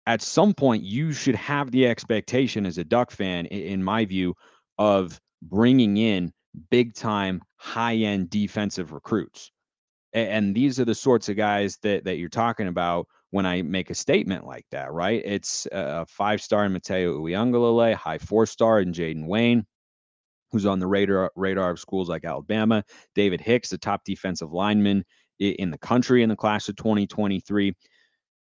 At 0.07 0.21
some 0.21 0.53
point, 0.53 0.83
you 0.83 1.13
should 1.13 1.35
have 1.35 1.71
the 1.71 1.87
expectation 1.87 2.65
as 2.65 2.77
a 2.77 2.83
Duck 2.83 3.11
fan, 3.11 3.45
in 3.45 3.83
my 3.83 4.03
view, 4.05 4.35
of 4.77 5.19
bringing 5.41 5.97
in 5.97 6.33
big 6.69 6.93
time, 6.95 7.41
high 7.57 7.95
end 7.95 8.29
defensive 8.29 8.91
recruits 8.91 9.51
and 10.13 10.53
these 10.55 10.79
are 10.79 10.85
the 10.85 10.95
sorts 10.95 11.29
of 11.29 11.37
guys 11.37 11.77
that 11.83 12.03
that 12.03 12.17
you're 12.17 12.29
talking 12.29 12.67
about 12.67 13.07
when 13.31 13.45
I 13.45 13.61
make 13.61 13.89
a 13.89 13.95
statement 13.95 14.45
like 14.45 14.65
that, 14.71 14.91
right? 14.91 15.21
It's 15.25 15.67
a 15.71 16.05
five 16.05 16.41
star 16.41 16.65
in 16.65 16.73
Matayo 16.73 17.17
Uiagalelei, 17.19 17.93
high 17.93 18.17
four 18.17 18.45
star 18.45 18.81
in 18.81 18.91
Jayden 18.91 19.25
Wayne, 19.25 19.65
who's 20.51 20.65
on 20.65 20.79
the 20.79 20.87
radar 20.87 21.31
radar 21.35 21.71
of 21.71 21.79
schools 21.79 22.09
like 22.09 22.25
Alabama. 22.25 22.83
David 23.15 23.41
Hicks, 23.41 23.69
the 23.69 23.77
top 23.77 24.03
defensive 24.03 24.51
lineman 24.51 25.05
in 25.39 25.71
the 25.71 25.77
country 25.77 26.23
in 26.23 26.29
the 26.29 26.35
class 26.35 26.69
of 26.69 26.75
2023. 26.75 27.73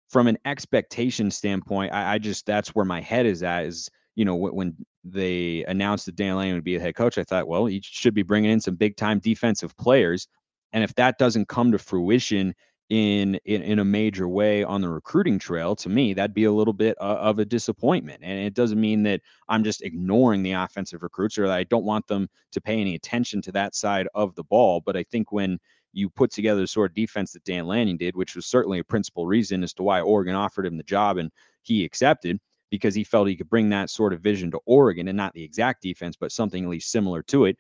From 0.10 0.28
an 0.28 0.40
expectation 0.44 1.30
standpoint, 1.30 1.94
I, 1.94 2.16
I 2.16 2.18
just 2.18 2.48
that's 2.48 2.70
where 2.70 2.86
my 2.86 3.00
head 3.00 3.28
is 3.28 3.44
at. 3.44 3.66
Is 3.66 3.90
you 4.16 4.26
know 4.26 4.36
when 4.36 4.76
they 5.04 5.64
announced 5.68 6.08
that 6.08 6.16
Dan 6.16 6.36
Lane 6.36 6.56
would 6.56 6.64
be 6.64 6.76
a 6.76 6.80
head 6.80 6.96
coach, 6.96 7.20
I 7.20 7.24
thought, 7.24 7.48
well, 7.48 7.68
he 7.68 7.80
should 7.84 8.16
be 8.16 8.24
bringing 8.24 8.50
in 8.50 8.60
some 8.60 8.76
big 8.76 8.98
time 8.98 9.20
defensive 9.20 9.78
players 9.78 10.28
and 10.74 10.84
if 10.84 10.94
that 10.96 11.18
doesn't 11.18 11.48
come 11.48 11.72
to 11.72 11.80
fruition 11.80 12.54
in, 12.90 13.36
in 13.46 13.62
in 13.62 13.80
a 13.80 13.86
major 13.86 14.28
way 14.28 14.64
on 14.64 14.82
the 14.82 14.90
recruiting 14.90 15.38
trail, 15.38 15.76
to 15.76 15.90
me, 15.90 16.14
that'd 16.14 16.34
be 16.34 16.46
a 16.46 16.52
little 16.52 16.74
bit 16.74 16.98
uh, 17.00 17.18
of 17.20 17.40
a 17.40 17.46
disappointment. 17.46 18.22
And 18.24 18.40
it 18.40 18.56
doesn't 18.56 18.82
mean 18.82 19.04
that 19.04 19.22
I'm 19.48 19.64
just 19.64 19.84
ignoring 19.84 20.42
the 20.42 20.54
offensive 20.54 21.04
recruits 21.04 21.38
or 21.38 21.48
that 21.48 21.58
I 21.58 21.66
don't 21.66 21.86
want 21.86 22.08
them 22.08 22.28
to 22.52 22.62
pay 22.62 22.82
any 22.82 22.96
attention 22.96 23.42
to 23.44 23.52
that 23.54 23.76
side 23.76 24.08
of 24.16 24.34
the 24.36 24.44
ball. 24.44 24.82
But 24.84 24.98
I 24.98 25.04
think 25.04 25.32
when 25.32 25.60
you 25.94 26.10
put 26.10 26.32
together 26.32 26.62
the 26.62 26.68
sort 26.68 26.92
of 26.92 26.96
defense 26.96 27.34
that 27.34 27.44
Dan 27.44 27.68
Lanning 27.68 27.98
did, 27.98 28.16
which 28.16 28.36
was 28.36 28.46
certainly 28.46 28.80
a 28.80 28.84
principal 28.84 29.26
reason 29.26 29.64
as 29.64 29.74
to 29.76 29.84
why 29.84 30.02
Oregon 30.02 30.36
offered 30.36 30.66
him 30.66 30.78
the 30.78 30.84
job 30.84 31.18
and 31.18 31.32
he 31.62 31.84
accepted 31.84 32.40
because 32.70 32.94
he 32.94 33.04
felt 33.04 33.28
he 33.28 33.36
could 33.36 33.50
bring 33.50 33.70
that 33.70 33.90
sort 33.90 34.14
of 34.14 34.22
vision 34.22 34.52
to 34.52 34.60
Oregon 34.66 35.08
and 35.08 35.18
not 35.18 35.34
the 35.34 35.44
exact 35.44 35.82
defense, 35.82 36.16
but 36.16 36.32
something 36.32 36.64
at 36.64 36.70
least 36.70 36.92
similar 36.92 37.24
to 37.24 37.46
it. 37.46 37.58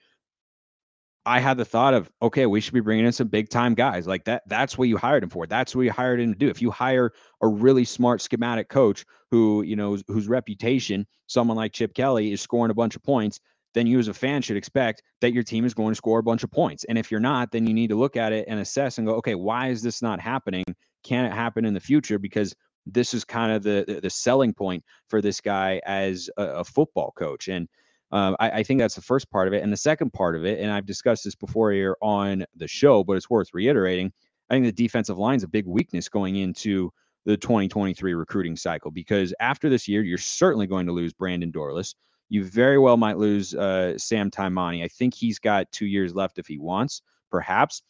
I 1.25 1.39
had 1.39 1.58
the 1.58 1.65
thought 1.65 1.93
of, 1.93 2.10
okay, 2.21 2.45
we 2.45 2.62
should 2.62 2.73
be 2.73 2.79
bringing 2.79 3.05
in 3.05 3.12
some 3.12 3.27
big 3.27 3.49
time 3.49 3.75
guys 3.75 4.08
like 4.08 4.23
that. 4.25 4.43
That's 4.47 4.77
what 4.77 4.88
you 4.88 4.97
hired 4.97 5.23
him 5.23 5.29
for. 5.29 5.45
That's 5.45 5.75
what 5.75 5.84
you 5.84 5.91
hired 5.91 6.19
him 6.19 6.34
to 6.34 6.39
do. 6.39 6.47
If 6.47 6.62
you 6.62 6.71
hire 6.71 7.12
a 7.41 7.47
really 7.47 7.86
smart 7.86 8.21
schematic 8.21 8.69
coach 8.69 9.05
who, 9.29 9.62
you 9.63 9.75
know, 9.75 9.97
whose 10.08 10.27
reputation, 10.27 11.05
someone 11.27 11.58
like 11.58 11.73
Chip 11.73 11.93
Kelly, 11.93 12.32
is 12.32 12.41
scoring 12.41 12.71
a 12.71 12.75
bunch 12.75 12.95
of 12.95 13.03
points, 13.03 13.39
then 13.73 13.86
you 13.86 13.99
as 13.99 14.08
a 14.08 14.13
fan 14.13 14.41
should 14.41 14.58
expect 14.58 15.03
that 15.21 15.34
your 15.34 15.43
team 15.43 15.65
is 15.65 15.73
going 15.73 15.91
to 15.91 15.95
score 15.95 16.19
a 16.19 16.23
bunch 16.23 16.43
of 16.43 16.51
points. 16.51 16.84
And 16.86 16.97
if 16.97 17.12
you're 17.12 17.19
not, 17.19 17.51
then 17.51 17.67
you 17.67 17.73
need 17.73 17.89
to 17.89 17.95
look 17.95 18.15
at 18.15 18.34
it 18.34 18.45
and 18.47 18.60
assess 18.60 18.97
and 18.97 19.05
go, 19.05 19.13
okay, 19.15 19.36
why 19.36 19.67
is 19.67 19.84
this 19.84 20.01
not 20.01 20.19
happening? 20.19 20.65
Can 21.03 21.25
it 21.25 21.34
happen 21.34 21.65
in 21.65 21.73
the 21.73 21.79
future? 21.79 22.17
Because 22.17 22.55
this 22.86 23.13
is 23.13 23.23
kind 23.23 23.51
of 23.51 23.62
the 23.62 23.99
the 24.01 24.10
selling 24.10 24.53
point 24.53 24.84
for 25.08 25.21
this 25.21 25.39
guy 25.41 25.79
as 25.86 26.29
a, 26.38 26.43
a 26.43 26.63
football 26.63 27.13
coach. 27.15 27.47
And 27.47 27.67
uh, 28.12 28.36
I, 28.39 28.50
I, 28.52 28.63
think 28.63 28.80
that's 28.80 28.95
the 28.95 29.02
first 29.02 29.30
part 29.30 29.48
of 29.48 29.54
it. 29.54 29.63
And 29.63 29.72
the 29.72 29.78
second 29.78 30.12
part 30.13 30.36
of 30.36 30.45
it, 30.45 30.60
and 30.60 30.72
I've 30.72 30.86
discussed 30.86 31.24
this 31.24 31.36
before 31.36 31.72
here 31.72 31.95
on 32.02 32.45
the 32.56 32.67
show, 32.67 33.04
but 33.04 33.17
it's 33.17 33.30
worth 33.30 33.50
reiterating. 33.54 34.12
I 34.50 34.56
think 34.56 34.65
the 34.65 34.72
defensive 34.72 35.17
line 35.17 35.38
is 35.38 35.43
a 35.43 35.48
big 35.48 35.67
weakness 35.67 36.10
going 36.10 36.38
into 36.38 36.91
the 37.26 37.38
2023 37.38 38.13
recruiting 38.15 38.56
cycle 38.56 38.89
because 38.89 39.34
after 39.39 39.69
this 39.69 39.88
year, 39.88 40.02
you're 40.02 40.17
certainly 40.17 40.65
going 40.65 40.88
to 40.88 40.91
lose 40.91 41.13
Brandon 41.13 41.52
Dorlus. 41.52 41.93
You 42.30 42.45
very 42.45 42.80
well 42.80 42.98
might 42.98 43.17
lose 43.17 43.54
uh, 43.54 43.98
Sam 43.98 44.32
Taimani. 44.32 44.84
I 44.84 44.88
think 44.88 45.13
he's 45.13 45.38
got 45.38 45.72
two 45.72 45.86
years 45.86 46.15
left 46.15 46.39
if 46.39 46.48
he 46.48 46.58
wants, 46.58 47.02
perhaps. 47.30 47.84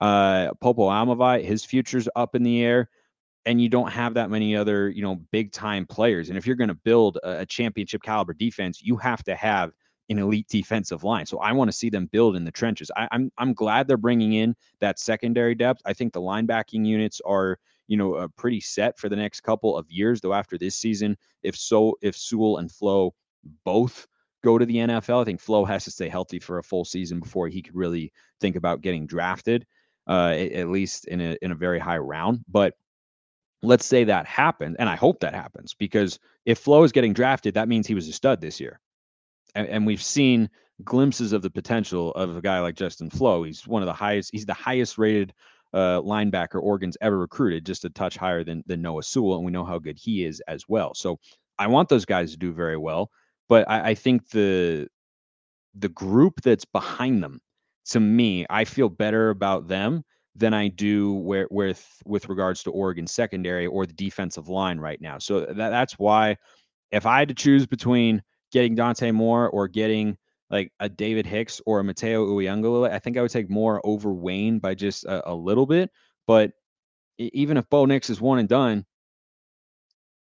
Uh, 0.00 0.52
Popo 0.60 0.88
Aumavae, 0.88 1.44
his 1.44 1.64
future's 1.64 2.08
up 2.14 2.34
in 2.34 2.42
the 2.42 2.62
air 2.62 2.88
and 3.46 3.60
you 3.60 3.68
don't 3.68 3.90
have 3.90 4.14
that 4.14 4.30
many 4.30 4.56
other, 4.56 4.88
you 4.88 5.02
know, 5.02 5.16
big 5.30 5.52
time 5.52 5.86
players. 5.86 6.28
And 6.28 6.38
if 6.38 6.46
you're 6.46 6.56
going 6.56 6.68
to 6.68 6.74
build 6.74 7.18
a, 7.22 7.40
a, 7.40 7.46
championship 7.46 8.02
caliber 8.02 8.32
defense, 8.32 8.82
you 8.82 8.96
have 8.96 9.22
to 9.24 9.34
have 9.34 9.72
an 10.08 10.18
elite 10.18 10.48
defensive 10.48 11.04
line. 11.04 11.26
So 11.26 11.38
I 11.38 11.52
want 11.52 11.68
to 11.68 11.76
see 11.76 11.90
them 11.90 12.06
build 12.06 12.36
in 12.36 12.44
the 12.44 12.50
trenches. 12.50 12.90
I, 12.96 13.08
I'm 13.10 13.30
I'm 13.38 13.54
glad 13.54 13.86
they're 13.86 13.96
bringing 13.96 14.34
in 14.34 14.54
that 14.80 14.98
secondary 14.98 15.54
depth. 15.54 15.82
I 15.84 15.92
think 15.92 16.12
the 16.12 16.20
linebacking 16.20 16.86
units 16.86 17.20
are, 17.26 17.58
you 17.86 17.96
know, 17.96 18.14
uh, 18.14 18.28
pretty 18.36 18.60
set 18.60 18.98
for 18.98 19.08
the 19.08 19.16
next 19.16 19.40
couple 19.40 19.76
of 19.76 19.90
years. 19.90 20.20
Though 20.20 20.34
after 20.34 20.58
this 20.58 20.76
season, 20.76 21.16
if 21.42 21.56
so, 21.56 21.96
if 22.02 22.16
Sewell 22.16 22.58
and 22.58 22.70
Flowe 22.70 23.14
both 23.64 24.06
go 24.42 24.58
to 24.58 24.66
the 24.66 24.76
NFL, 24.76 25.22
I 25.22 25.24
think 25.24 25.40
Flowe 25.40 25.64
has 25.64 25.84
to 25.84 25.90
stay 25.90 26.08
healthy 26.08 26.38
for 26.38 26.58
a 26.58 26.62
full 26.62 26.84
season 26.84 27.20
before 27.20 27.48
he 27.48 27.62
could 27.62 27.74
really 27.74 28.12
think 28.40 28.56
about 28.56 28.82
getting 28.82 29.06
drafted, 29.06 29.66
uh, 30.06 30.34
at 30.36 30.68
least 30.68 31.06
in 31.06 31.20
a 31.20 31.36
in 31.40 31.50
a 31.50 31.56
very 31.56 31.78
high 31.78 31.98
round. 31.98 32.44
But 32.48 32.74
let's 33.64 33.86
say 33.86 34.04
that 34.04 34.26
happens, 34.26 34.76
and 34.78 34.88
I 34.88 34.96
hope 34.96 35.20
that 35.20 35.34
happens 35.34 35.74
because 35.74 36.18
if 36.44 36.58
Flowe 36.58 36.84
is 36.84 36.92
getting 36.92 37.12
drafted, 37.12 37.54
that 37.54 37.68
means 37.68 37.86
he 37.86 37.94
was 37.94 38.08
a 38.08 38.12
stud 38.12 38.40
this 38.40 38.60
year. 38.60 38.80
And, 39.54 39.68
and, 39.68 39.86
we've 39.86 40.02
seen 40.02 40.50
glimpses 40.82 41.32
of 41.32 41.42
the 41.42 41.50
potential 41.50 42.12
of 42.12 42.36
a 42.36 42.42
guy 42.42 42.60
like 42.60 42.74
Justin 42.74 43.08
Flowe. 43.08 43.44
He's 43.44 43.66
one 43.66 43.82
of 43.82 43.86
the 43.86 43.92
highest, 43.92 44.30
he's 44.32 44.46
the 44.46 44.54
highest 44.54 44.98
rated 44.98 45.32
uh, 45.72 46.00
linebacker 46.02 46.60
Oregon's 46.60 46.96
ever 47.00 47.18
recruited, 47.18 47.64
just 47.64 47.84
a 47.84 47.90
touch 47.90 48.16
higher 48.16 48.42
than, 48.44 48.62
than 48.66 48.82
Noah 48.82 49.02
Sewell. 49.02 49.36
And 49.36 49.44
we 49.44 49.52
know 49.52 49.64
how 49.64 49.78
good 49.78 49.98
he 49.98 50.24
is 50.24 50.40
as 50.48 50.64
well. 50.68 50.94
So 50.94 51.18
I 51.58 51.66
want 51.68 51.88
those 51.88 52.04
guys 52.04 52.32
to 52.32 52.36
do 52.36 52.52
very 52.52 52.76
well. 52.76 53.10
But 53.48 53.68
I, 53.68 53.90
I 53.90 53.94
think 53.94 54.30
the 54.30 54.88
the 55.76 55.88
group 55.88 56.40
that's 56.42 56.64
behind 56.64 57.22
them, 57.22 57.40
to 57.86 58.00
me, 58.00 58.46
I 58.48 58.64
feel 58.64 58.88
better 58.88 59.30
about 59.30 59.66
them 59.66 60.04
than 60.36 60.52
I 60.52 60.68
do 60.68 61.12
where, 61.14 61.46
with 61.50 61.86
with 62.04 62.28
regards 62.28 62.62
to 62.64 62.70
Oregon 62.70 63.06
secondary 63.06 63.66
or 63.66 63.86
the 63.86 63.92
defensive 63.92 64.48
line 64.48 64.78
right 64.78 65.00
now. 65.00 65.18
So 65.18 65.38
uh, 65.38 65.52
that, 65.54 65.70
that's 65.70 65.94
why 65.94 66.36
if 66.90 67.06
I 67.06 67.18
had 67.18 67.28
to 67.28 67.34
choose 67.34 67.66
between 67.66 68.22
getting 68.52 68.74
Dante 68.74 69.10
Moore 69.10 69.48
or 69.48 69.68
getting 69.68 70.16
like 70.50 70.72
a 70.80 70.88
David 70.88 71.26
Hicks 71.26 71.60
or 71.66 71.80
a 71.80 71.82
Matayo 71.82 72.26
Uiagalelei, 72.28 72.90
I 72.90 72.98
think 72.98 73.16
I 73.16 73.22
would 73.22 73.30
take 73.30 73.50
Moore 73.50 73.80
over 73.84 74.12
Wayne 74.12 74.58
by 74.58 74.74
just 74.74 75.04
a, 75.04 75.30
a 75.30 75.34
little 75.34 75.66
bit. 75.66 75.90
But 76.26 76.52
even 77.18 77.56
if 77.56 77.68
Bo 77.70 77.86
Nix 77.86 78.10
is 78.10 78.20
one 78.20 78.38
and 78.38 78.48
done, 78.48 78.84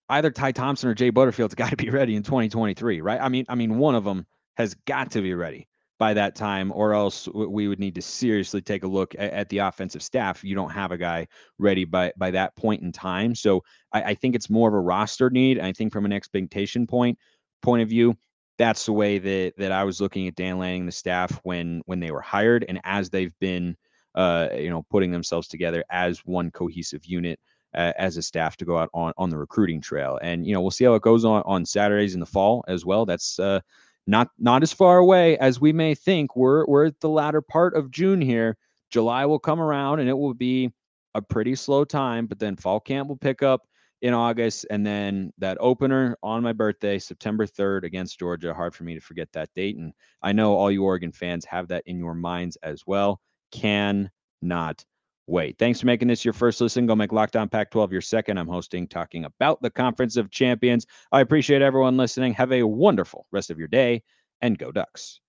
either 0.09 0.31
Ty 0.31 0.53
Thompson 0.53 0.89
or 0.89 0.93
Jay 0.93 1.09
Butterfield's 1.09 1.55
got 1.55 1.69
to 1.71 1.77
be 1.77 1.89
ready 1.89 2.15
in 2.15 2.23
2023, 2.23 3.01
right? 3.01 3.21
I 3.21 3.29
mean, 3.29 3.45
I 3.49 3.55
mean, 3.55 3.77
one 3.77 3.95
of 3.95 4.03
them 4.03 4.25
has 4.57 4.75
got 4.85 5.12
to 5.12 5.21
be 5.21 5.33
ready 5.33 5.67
by 5.99 6.13
that 6.13 6.33
time, 6.33 6.71
or 6.73 6.93
else 6.93 7.27
we 7.27 7.67
would 7.67 7.79
need 7.79 7.93
to 7.93 8.01
seriously 8.01 8.62
take 8.62 8.83
a 8.83 8.88
look 8.88 9.13
at, 9.15 9.33
at, 9.33 9.49
the 9.49 9.57
offensive 9.57 10.01
staff. 10.01 10.45
You 10.45 10.55
don't 10.55 10.71
have 10.71 10.93
a 10.93 10.97
guy 10.97 11.27
ready 11.59 11.83
by 11.83 12.13
by 12.17 12.31
that 12.31 12.55
point 12.55 12.81
in 12.81 12.93
time. 12.93 13.35
So 13.35 13.63
I, 13.91 14.01
I 14.03 14.15
think 14.15 14.33
it's 14.33 14.49
more 14.49 14.69
of 14.69 14.73
a 14.73 14.79
roster 14.79 15.29
need. 15.29 15.59
I 15.59 15.73
think 15.73 15.91
from 15.91 16.05
an 16.05 16.13
expectation 16.13 16.88
point 16.88 17.19
point 17.62 17.83
of 17.83 17.89
view, 17.89 18.17
that's 18.57 18.85
the 18.85 18.93
way 18.93 19.19
that 19.19 19.53
that 19.57 19.73
I 19.73 19.83
was 19.83 19.99
looking 19.99 20.27
at 20.27 20.35
Dan 20.35 20.57
Lanning, 20.57 20.85
the 20.85 20.91
staff 20.91 21.38
when 21.43 21.81
when 21.85 21.99
they 21.99 22.12
were 22.12 22.21
hired, 22.21 22.65
and 22.69 22.79
as 22.85 23.09
they've 23.09 23.38
been, 23.41 23.75
uh, 24.15 24.47
you 24.55 24.69
know, 24.69 24.85
putting 24.89 25.12
themselves 25.12 25.49
together 25.49 25.83
as 25.91 26.19
one 26.19 26.49
cohesive 26.49 27.05
unit. 27.05 27.39
Uh, 27.75 27.93
as 27.99 28.17
a 28.17 28.21
staff 28.23 28.57
to 28.57 28.65
go 28.65 28.79
out 28.79 28.89
on 28.95 29.13
on 29.15 29.29
the 29.29 29.38
recruiting 29.38 29.79
trail, 29.79 30.17
and 30.23 30.43
you 30.43 30.55
know 30.55 30.59
we'll 30.59 30.71
see 30.71 30.85
how 30.85 30.95
it 30.95 31.03
goes 31.03 31.23
on 31.23 31.43
on 31.45 31.63
Saturdays 31.63 32.15
in 32.15 32.19
the 32.19 32.25
fall 32.25 32.65
as 32.67 32.83
well. 32.83 33.05
That's 33.05 33.38
uh, 33.38 33.59
not 34.07 34.29
not 34.38 34.63
as 34.63 34.73
far 34.73 34.97
away 34.97 35.38
as 35.38 35.59
we 35.62 35.73
may 35.73 35.95
think. 35.95 36.35
We're 36.35 36.65
we're 36.65 36.85
at 36.85 36.99
the 36.99 37.09
latter 37.09 37.41
part 37.41 37.75
of 37.75 37.91
June 37.91 38.21
here. 38.21 38.57
July 38.91 39.25
will 39.25 39.39
come 39.39 39.62
around 39.62 39.99
and 39.99 40.09
it 40.09 40.17
will 40.17 40.33
be 40.33 40.71
a 41.15 41.21
pretty 41.21 41.55
slow 41.55 41.83
time, 41.85 42.25
but 42.25 42.39
then 42.39 42.55
fall 42.55 42.79
camp 42.79 43.09
will 43.09 43.17
pick 43.17 43.43
up 43.43 43.62
in 44.01 44.13
August 44.13 44.65
and 44.69 44.85
then 44.85 45.31
that 45.38 45.57
opener 45.59 46.17
on 46.23 46.41
my 46.41 46.53
birthday, 46.53 46.97
September 46.97 47.45
3rd 47.45 47.83
against 47.83 48.17
Georgia. 48.17 48.53
Hard 48.53 48.73
for 48.73 48.83
me 48.83 48.95
to 48.95 49.01
forget 49.01 49.27
that 49.33 49.49
date. 49.55 49.75
And 49.75 49.93
I 50.21 50.31
know 50.31 50.55
all 50.55 50.71
you 50.71 50.83
Oregon 50.83 51.12
fans 51.12 51.45
have 51.45 51.67
that 51.67 51.83
in 51.85 51.99
your 51.99 52.15
minds 52.15 52.57
as 52.63 52.83
well. 52.88 53.19
Can 53.51 54.09
not 54.41 54.83
wait. 55.29 55.57
Thanks 55.57 55.79
for 55.79 55.85
making 55.85 56.07
this 56.07 56.25
your 56.25 56.33
first 56.33 56.59
listen. 56.59 56.85
Go 56.85 56.95
make 56.95 57.11
Locked 57.11 57.35
On 57.35 57.47
Pac 57.47 57.71
12 57.71 57.91
your 57.91 58.01
second. 58.01 58.37
I'm 58.37 58.47
hosting, 58.47 58.87
talking 58.87 59.25
about 59.25 59.61
the 59.61 59.69
Conference 59.69 60.17
of 60.17 60.31
Champions. 60.31 60.87
I 61.11 61.21
appreciate 61.21 61.61
everyone 61.61 61.97
listening. 61.97 62.33
Have 62.33 62.51
a 62.51 62.63
wonderful 62.63 63.27
rest 63.31 63.49
of 63.49 63.59
your 63.59 63.67
day 63.67 64.03
and 64.41 64.57
go 64.57 64.71
Ducks. 64.71 65.21